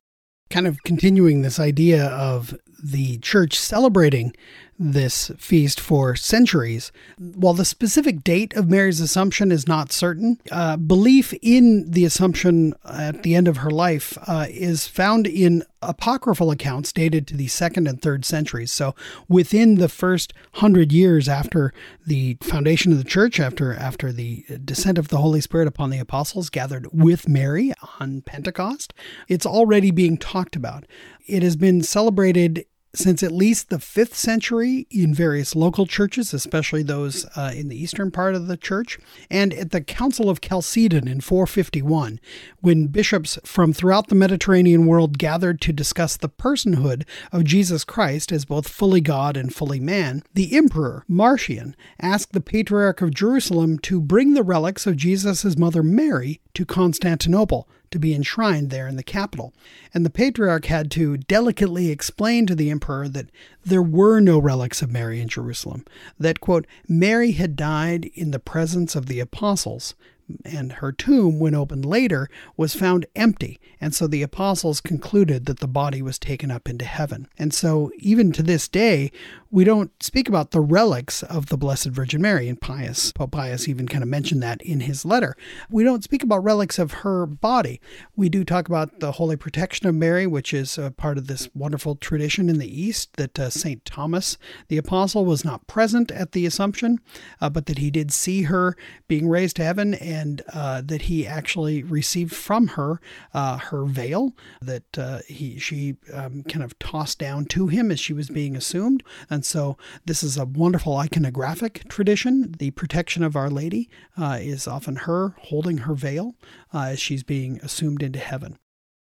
Kind 0.49 0.67
of 0.67 0.84
continuing 0.84 1.41
this 1.41 1.60
idea 1.60 2.06
of 2.08 2.56
the 2.84 3.17
church 3.19 3.58
celebrating 3.58 4.34
this 4.77 5.31
feast 5.38 5.79
for 5.79 6.15
centuries. 6.15 6.91
While 7.17 7.53
the 7.53 7.65
specific 7.65 8.23
date 8.23 8.53
of 8.55 8.69
Mary's 8.69 8.99
Assumption 8.99 9.51
is 9.51 9.67
not 9.67 9.91
certain, 9.91 10.39
uh, 10.51 10.77
belief 10.77 11.33
in 11.41 11.89
the 11.89 12.05
Assumption 12.05 12.73
at 12.83 13.23
the 13.23 13.35
end 13.35 13.47
of 13.47 13.57
her 13.57 13.71
life 13.71 14.17
uh, 14.27 14.47
is 14.49 14.88
found 14.88 15.27
in 15.27 15.63
apocryphal 15.81 16.51
accounts 16.51 16.91
dated 16.91 17.27
to 17.27 17.38
the 17.38 17.47
second 17.47 17.88
and 17.88 18.01
third 18.01 18.25
centuries. 18.25 18.71
So, 18.71 18.95
within 19.27 19.75
the 19.75 19.89
first 19.89 20.33
hundred 20.53 20.91
years 20.91 21.29
after 21.29 21.73
the 22.05 22.38
foundation 22.41 22.91
of 22.91 22.97
the 22.97 23.03
church, 23.03 23.39
after 23.39 23.73
after 23.73 24.11
the 24.11 24.45
descent 24.63 24.97
of 24.97 25.09
the 25.09 25.17
Holy 25.17 25.41
Spirit 25.41 25.67
upon 25.67 25.89
the 25.89 25.99
apostles 25.99 26.49
gathered 26.49 26.88
with 26.91 27.29
Mary 27.29 27.73
on 27.99 28.21
Pentecost, 28.21 28.93
it's 29.27 29.45
already 29.45 29.91
being 29.91 30.17
talked 30.17 30.55
about. 30.55 30.85
It 31.27 31.43
has 31.43 31.55
been 31.55 31.81
celebrated 31.81 32.65
since 32.95 33.21
at 33.21 33.31
least 33.31 33.69
the 33.69 33.77
5th 33.77 34.13
century 34.13 34.88
in 34.89 35.13
various 35.13 35.55
local 35.55 35.86
churches, 35.86 36.34
especially 36.34 36.84
those 36.84 37.25
uh, 37.36 37.51
in 37.55 37.67
the 37.67 37.81
eastern 37.81 38.12
part 38.12 38.36
of 38.36 38.47
the 38.47 38.58
church, 38.58 38.97
and 39.29 39.53
at 39.53 39.71
the 39.71 39.81
Council 39.81 40.29
of 40.29 40.41
Chalcedon 40.41 41.08
in 41.08 41.21
451, 41.21 42.19
when 42.62 42.88
bishops 42.88 43.38
from 43.43 43.73
throughout 43.73 44.08
the 44.08 44.15
Mediterranean 44.15 44.86
world 44.86 45.17
gathered 45.17 45.62
to 45.62 45.73
discuss 45.73 46.17
the 46.17 46.29
personhood 46.29 47.03
of 47.31 47.43
Jesus 47.43 47.84
Christ 47.84 48.31
as 48.31 48.45
both 48.45 48.67
fully 48.67 49.01
God 49.01 49.38
and 49.38 49.53
fully 49.53 49.79
man, 49.79 50.23
the 50.34 50.55
emperor, 50.55 51.03
Marcian, 51.08 51.75
asked 51.99 52.34
the 52.34 52.41
Patriarch 52.41 53.01
of 53.01 53.13
Jerusalem 53.13 53.77
to 53.79 54.01
bring 54.01 54.34
the 54.34 54.43
relics 54.43 54.88
of 54.88 54.97
Jesus' 54.97 55.58
mother 55.58 55.84
Mary 55.84 56.41
to 56.53 56.65
Constantinople 56.65 57.67
to 57.95 57.99
be 57.99 58.13
enshrined 58.13 58.71
there 58.71 58.89
in 58.89 58.97
the 58.97 59.03
capital. 59.03 59.53
And 59.93 60.05
the 60.05 60.10
patriarch 60.10 60.65
had 60.65 60.91
to 60.91 61.15
delicately 61.15 61.91
explain 61.91 62.45
to 62.45 62.53
the 62.53 62.69
emperor 62.69 63.08
that 63.08 63.29
there 63.63 63.81
were 63.81 64.19
no 64.19 64.38
relics 64.38 64.81
of 64.81 64.91
Mary 64.91 65.21
in 65.21 65.29
Jerusalem, 65.29 65.86
that, 66.19 66.41
quote, 66.41 66.67
Mary 66.89 67.31
had 67.31 67.55
died 67.55 68.12
in 68.13 68.31
the 68.31 68.39
presence 68.39 68.95
of 68.97 69.05
the 69.05 69.21
apostles, 69.21 69.95
and 70.43 70.73
her 70.73 70.91
tomb, 70.91 71.39
when 71.39 71.53
opened 71.53 71.85
later, 71.85 72.29
was 72.57 72.75
found 72.75 73.05
empty. 73.15 73.59
And 73.79 73.93
so 73.93 74.07
the 74.07 74.23
apostles 74.23 74.81
concluded 74.81 75.45
that 75.45 75.59
the 75.59 75.67
body 75.67 76.01
was 76.01 76.17
taken 76.17 76.49
up 76.49 76.67
into 76.67 76.85
heaven. 76.85 77.27
And 77.38 77.53
so, 77.53 77.91
even 77.99 78.31
to 78.33 78.43
this 78.43 78.67
day, 78.67 79.11
we 79.51 79.63
don't 79.63 79.91
speak 80.03 80.27
about 80.27 80.51
the 80.51 80.59
relics 80.59 81.23
of 81.23 81.47
the 81.47 81.57
Blessed 81.57 81.88
Virgin 81.88 82.21
Mary. 82.21 82.49
And 82.49 82.59
Pius, 82.59 83.11
Pope 83.11 83.31
Pius 83.31 83.67
even 83.67 83.88
kind 83.88 84.03
of 84.03 84.09
mentioned 84.09 84.41
that 84.43 84.61
in 84.61 84.81
his 84.81 85.05
letter. 85.05 85.38
We 85.69 85.83
don't 85.83 86.03
speak 86.03 86.23
about 86.23 86.43
relics 86.43 86.79
of 86.79 86.91
her 86.91 87.25
body. 87.25 87.79
We 88.15 88.27
do 88.27 88.43
talk 88.43 88.67
about 88.67 88.99
the 88.99 89.13
holy 89.13 89.38
protection 89.38 89.88
of 89.88 89.95
Mary, 89.95 90.27
which 90.27 90.53
is 90.53 90.77
a 90.77 90.91
part 90.91 91.17
of 91.17 91.27
this 91.27 91.47
wonderful 91.53 91.95
tradition 91.95 92.49
in 92.49 92.59
the 92.59 92.81
East 92.81 93.15
that 93.17 93.39
uh, 93.39 93.49
St. 93.49 93.85
Thomas 93.85 94.38
the 94.67 94.77
Apostle 94.77 95.25
was 95.25 95.45
not 95.45 95.67
present 95.67 96.11
at 96.11 96.31
the 96.31 96.45
Assumption, 96.45 96.99
uh, 97.39 97.49
but 97.49 97.65
that 97.67 97.77
he 97.77 97.91
did 97.91 98.11
see 98.11 98.43
her 98.43 98.75
being 99.07 99.29
raised 99.29 99.55
to 99.57 99.63
heaven 99.63 99.93
and 99.93 100.14
uh, 100.54 100.82
that 100.82 101.04
he 101.04 101.28
actually 101.28 101.84
received 101.84 102.34
from 102.34 102.67
her 102.69 102.99
uh, 103.34 103.58
her 103.58 103.86
veil 103.86 104.36
that 104.62 104.97
uh, 104.97 105.19
he 105.28 105.58
she 105.60 105.95
um, 106.13 106.43
kind 106.43 106.63
of 106.63 106.78
tossed 106.80 107.19
down 107.19 107.45
to 107.45 107.67
him 107.67 107.91
as 107.91 107.99
she 107.99 108.13
was 108.13 108.30
being 108.30 108.56
assumed. 108.56 109.04
And 109.30 109.45
so 109.45 109.78
this 110.06 110.23
is 110.23 110.38
a 110.38 110.45
wonderful 110.45 110.93
iconographic 110.93 111.88
tradition. 111.89 112.56
The 112.58 112.71
protection 112.71 113.23
of 113.23 113.36
Our 113.36 113.49
Lady 113.49 113.89
uh, 114.17 114.38
is 114.41 114.67
often 114.67 114.95
her 114.97 115.36
holding 115.39 115.80
her 115.80 115.93
veil 115.93 116.36
uh, 116.73 116.89
as 116.91 116.99
she's 116.99 117.23
being 117.23 117.60
assumed 117.62 118.01
into 118.01 118.19
heaven. 118.19 118.58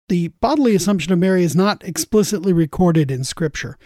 The 0.08 0.28
bodily 0.40 0.76
assumption 0.76 1.12
of 1.12 1.18
Mary 1.18 1.42
is 1.42 1.56
not 1.56 1.82
explicitly 1.82 2.52
recorded 2.52 3.10
in 3.10 3.24
Scripture. 3.24 3.76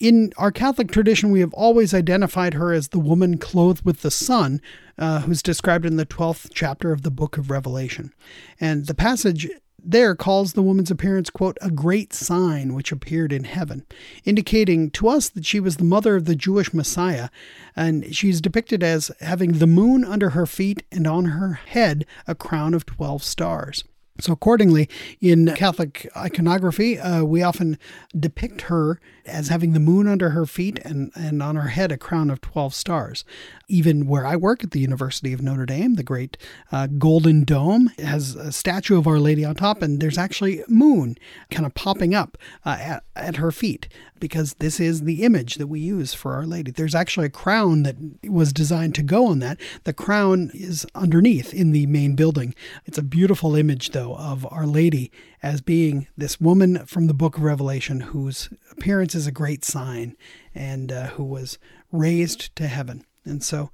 In 0.00 0.32
our 0.36 0.50
Catholic 0.50 0.90
tradition, 0.90 1.30
we 1.30 1.38
have 1.38 1.54
always 1.54 1.94
identified 1.94 2.54
her 2.54 2.72
as 2.72 2.88
the 2.88 2.98
woman 2.98 3.38
clothed 3.38 3.84
with 3.84 4.02
the 4.02 4.10
sun, 4.10 4.60
uh, 4.98 5.20
who's 5.20 5.40
described 5.40 5.86
in 5.86 5.96
the 5.96 6.04
12th 6.04 6.50
chapter 6.52 6.90
of 6.90 7.02
the 7.02 7.12
book 7.12 7.38
of 7.38 7.48
Revelation. 7.48 8.12
And 8.60 8.86
the 8.86 8.94
passage 8.94 9.48
there 9.80 10.16
calls 10.16 10.54
the 10.54 10.62
woman's 10.62 10.90
appearance, 10.90 11.30
quote, 11.30 11.56
a 11.60 11.70
great 11.70 12.12
sign 12.12 12.74
which 12.74 12.90
appeared 12.90 13.32
in 13.32 13.44
heaven, 13.44 13.86
indicating 14.24 14.90
to 14.90 15.06
us 15.06 15.28
that 15.28 15.46
she 15.46 15.60
was 15.60 15.76
the 15.76 15.84
mother 15.84 16.16
of 16.16 16.24
the 16.24 16.34
Jewish 16.34 16.74
Messiah, 16.74 17.28
and 17.76 18.12
she's 18.12 18.40
depicted 18.40 18.82
as 18.82 19.12
having 19.20 19.52
the 19.52 19.68
moon 19.68 20.04
under 20.04 20.30
her 20.30 20.44
feet 20.44 20.82
and 20.90 21.06
on 21.06 21.26
her 21.26 21.52
head 21.52 22.04
a 22.26 22.34
crown 22.34 22.74
of 22.74 22.84
12 22.84 23.22
stars. 23.22 23.84
So, 24.20 24.32
accordingly, 24.32 24.88
in 25.20 25.54
Catholic 25.54 26.08
iconography, 26.16 26.98
uh, 26.98 27.22
we 27.22 27.42
often 27.42 27.78
depict 28.18 28.62
her 28.62 29.00
as 29.28 29.48
having 29.48 29.72
the 29.74 29.80
moon 29.80 30.08
under 30.08 30.30
her 30.30 30.46
feet 30.46 30.78
and, 30.80 31.12
and 31.14 31.42
on 31.42 31.56
her 31.56 31.68
head 31.68 31.92
a 31.92 31.98
crown 31.98 32.30
of 32.30 32.40
12 32.40 32.74
stars. 32.74 33.24
Even 33.68 34.06
where 34.06 34.26
I 34.26 34.34
work 34.34 34.64
at 34.64 34.70
the 34.70 34.80
University 34.80 35.32
of 35.32 35.42
Notre 35.42 35.66
Dame, 35.66 35.94
the 35.94 36.02
great 36.02 36.36
uh, 36.72 36.86
Golden 36.86 37.44
Dome 37.44 37.92
has 37.98 38.34
a 38.34 38.50
statue 38.50 38.98
of 38.98 39.06
Our 39.06 39.18
Lady 39.18 39.44
on 39.44 39.54
top, 39.54 39.82
and 39.82 40.00
there's 40.00 40.18
actually 40.18 40.62
a 40.62 40.68
moon 40.68 41.16
kind 41.50 41.66
of 41.66 41.74
popping 41.74 42.14
up 42.14 42.36
uh, 42.64 42.76
at, 42.80 43.04
at 43.14 43.36
her 43.36 43.52
feet 43.52 43.88
because 44.18 44.54
this 44.54 44.80
is 44.80 45.02
the 45.02 45.22
image 45.22 45.56
that 45.56 45.66
we 45.66 45.80
use 45.80 46.14
for 46.14 46.34
Our 46.34 46.46
Lady. 46.46 46.70
There's 46.70 46.94
actually 46.94 47.26
a 47.26 47.30
crown 47.30 47.82
that 47.84 47.96
was 48.24 48.52
designed 48.52 48.94
to 48.96 49.02
go 49.02 49.26
on 49.26 49.38
that. 49.40 49.60
The 49.84 49.92
crown 49.92 50.50
is 50.54 50.86
underneath 50.94 51.54
in 51.54 51.72
the 51.72 51.86
main 51.86 52.16
building. 52.16 52.54
It's 52.86 52.98
a 52.98 53.02
beautiful 53.02 53.54
image, 53.54 53.90
though, 53.90 54.07
of 54.16 54.46
Our 54.50 54.66
Lady 54.66 55.10
as 55.42 55.60
being 55.60 56.06
this 56.16 56.40
woman 56.40 56.86
from 56.86 57.06
the 57.06 57.14
book 57.14 57.36
of 57.36 57.42
Revelation 57.42 58.00
whose 58.00 58.48
appearance 58.70 59.14
is 59.14 59.26
a 59.26 59.32
great 59.32 59.64
sign 59.64 60.16
and 60.54 60.92
uh, 60.92 61.06
who 61.08 61.24
was 61.24 61.58
raised 61.92 62.54
to 62.56 62.66
heaven. 62.66 63.04
And 63.24 63.42
so 63.42 63.70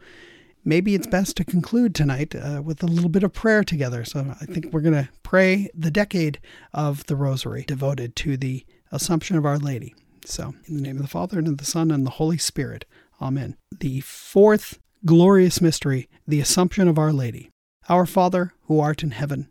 maybe 0.64 0.94
it's 0.94 1.06
best 1.06 1.36
to 1.36 1.44
conclude 1.44 1.94
tonight 1.94 2.34
uh, 2.34 2.62
with 2.64 2.82
a 2.82 2.86
little 2.86 3.10
bit 3.10 3.22
of 3.22 3.32
prayer 3.32 3.64
together. 3.64 4.04
So 4.04 4.34
I 4.40 4.46
think 4.46 4.72
we're 4.72 4.80
going 4.80 4.94
to 4.94 5.08
pray 5.22 5.68
the 5.74 5.90
decade 5.90 6.40
of 6.72 7.06
the 7.06 7.16
Rosary 7.16 7.64
devoted 7.66 8.16
to 8.16 8.36
the 8.36 8.64
Assumption 8.90 9.36
of 9.36 9.44
Our 9.44 9.58
Lady. 9.58 9.94
So, 10.24 10.54
in 10.66 10.76
the 10.76 10.82
name 10.82 10.96
of 10.96 11.02
the 11.02 11.08
Father, 11.08 11.38
and 11.38 11.48
of 11.48 11.58
the 11.58 11.64
Son, 11.64 11.90
and 11.90 12.06
the 12.06 12.12
Holy 12.12 12.38
Spirit. 12.38 12.86
Amen. 13.20 13.56
The 13.78 14.00
fourth 14.00 14.78
glorious 15.04 15.60
mystery, 15.60 16.08
the 16.26 16.40
Assumption 16.40 16.88
of 16.88 16.98
Our 16.98 17.12
Lady. 17.12 17.50
Our 17.88 18.06
Father, 18.06 18.54
who 18.62 18.80
art 18.80 19.02
in 19.02 19.10
heaven, 19.10 19.50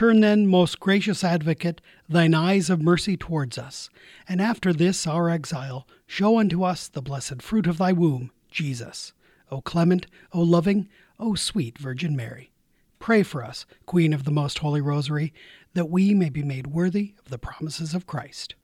Turn 0.00 0.20
then, 0.20 0.46
most 0.46 0.80
gracious 0.80 1.22
advocate, 1.22 1.82
thine 2.08 2.32
eyes 2.32 2.70
of 2.70 2.80
mercy 2.80 3.18
towards 3.18 3.58
us, 3.58 3.90
and 4.26 4.40
after 4.40 4.72
this 4.72 5.06
our 5.06 5.28
exile, 5.28 5.86
show 6.06 6.38
unto 6.38 6.62
us 6.62 6.88
the 6.88 7.02
blessed 7.02 7.42
fruit 7.42 7.66
of 7.66 7.76
thy 7.76 7.92
womb, 7.92 8.30
Jesus. 8.50 9.12
O 9.50 9.60
clement, 9.60 10.06
O 10.32 10.40
loving, 10.40 10.88
O 11.18 11.34
sweet 11.34 11.76
Virgin 11.76 12.16
Mary. 12.16 12.50
Pray 12.98 13.22
for 13.22 13.44
us, 13.44 13.66
Queen 13.84 14.14
of 14.14 14.24
the 14.24 14.30
Most 14.30 14.60
Holy 14.60 14.80
Rosary, 14.80 15.34
that 15.74 15.90
we 15.90 16.14
may 16.14 16.30
be 16.30 16.42
made 16.42 16.68
worthy 16.68 17.12
of 17.18 17.30
the 17.30 17.36
promises 17.36 17.92
of 17.92 18.06
Christ. 18.06 18.54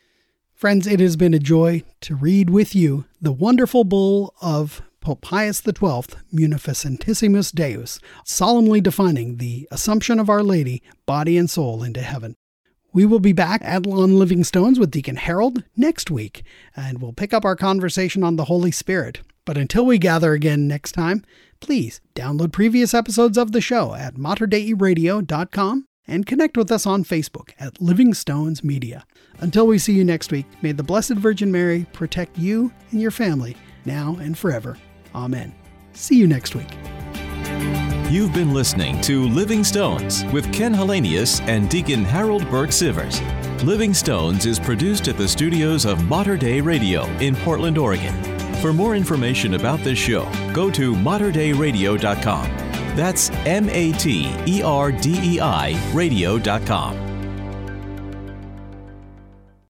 Friends, 0.54 0.86
it 0.86 1.00
has 1.00 1.16
been 1.16 1.34
a 1.34 1.38
joy 1.38 1.82
to 2.00 2.14
read 2.14 2.48
with 2.48 2.74
you 2.74 3.04
the 3.20 3.30
wonderful 3.30 3.84
bull 3.84 4.34
of 4.40 4.80
Pope 5.06 5.20
Pius 5.20 5.58
XII, 5.58 6.16
Munificentissimus 6.34 7.54
Deus, 7.54 8.00
solemnly 8.24 8.80
defining 8.80 9.36
the 9.36 9.68
Assumption 9.70 10.18
of 10.18 10.28
Our 10.28 10.42
Lady, 10.42 10.82
body 11.06 11.38
and 11.38 11.48
soul, 11.48 11.84
into 11.84 12.02
heaven. 12.02 12.34
We 12.92 13.06
will 13.06 13.20
be 13.20 13.32
back 13.32 13.60
at 13.62 13.86
On 13.86 14.18
Living 14.18 14.42
Stones 14.42 14.80
with 14.80 14.90
Deacon 14.90 15.14
Harold 15.14 15.62
next 15.76 16.10
week, 16.10 16.42
and 16.74 17.00
we'll 17.00 17.12
pick 17.12 17.32
up 17.32 17.44
our 17.44 17.54
conversation 17.54 18.24
on 18.24 18.34
the 18.34 18.46
Holy 18.46 18.72
Spirit. 18.72 19.20
But 19.44 19.56
until 19.56 19.86
we 19.86 19.98
gather 19.98 20.32
again 20.32 20.66
next 20.66 20.90
time, 20.90 21.24
please 21.60 22.00
download 22.16 22.50
previous 22.50 22.92
episodes 22.92 23.38
of 23.38 23.52
the 23.52 23.60
show 23.60 23.94
at 23.94 24.16
materdeiradio.com 24.16 25.86
and 26.08 26.26
connect 26.26 26.56
with 26.56 26.72
us 26.72 26.84
on 26.84 27.04
Facebook 27.04 27.50
at 27.60 27.80
Living 27.80 28.12
Stones 28.12 28.64
Media. 28.64 29.06
Until 29.38 29.68
we 29.68 29.78
see 29.78 29.92
you 29.92 30.04
next 30.04 30.32
week, 30.32 30.46
may 30.62 30.72
the 30.72 30.82
Blessed 30.82 31.14
Virgin 31.14 31.52
Mary 31.52 31.86
protect 31.92 32.36
you 32.36 32.72
and 32.90 33.00
your 33.00 33.12
family 33.12 33.56
now 33.84 34.16
and 34.20 34.36
forever. 34.36 34.76
Amen. 35.16 35.52
See 35.94 36.16
you 36.16 36.26
next 36.26 36.54
week. 36.54 36.68
You've 38.10 38.32
been 38.32 38.54
listening 38.54 39.00
to 39.00 39.26
Living 39.26 39.64
Stones 39.64 40.24
with 40.26 40.52
Ken 40.52 40.72
Hallenius 40.72 41.40
and 41.48 41.68
Deacon 41.68 42.04
Harold 42.04 42.48
Burke 42.50 42.70
Sivers. 42.70 43.20
Living 43.64 43.92
Stones 43.92 44.46
is 44.46 44.60
produced 44.60 45.08
at 45.08 45.16
the 45.16 45.26
studios 45.26 45.84
of 45.84 46.04
Mater 46.04 46.36
Dei 46.36 46.60
Radio 46.60 47.04
in 47.18 47.34
Portland, 47.34 47.78
Oregon. 47.78 48.14
For 48.60 48.72
more 48.72 48.94
information 48.94 49.54
about 49.54 49.80
this 49.80 49.98
show, 49.98 50.24
go 50.52 50.70
to 50.70 50.94
materdeiradio.com. 50.94 52.46
That's 52.96 53.30
M 53.44 53.68
A 53.70 53.92
T 53.92 54.32
E 54.46 54.62
R 54.62 54.92
D 54.92 55.18
E 55.22 55.40
I 55.40 55.92
radio.com. 55.92 57.05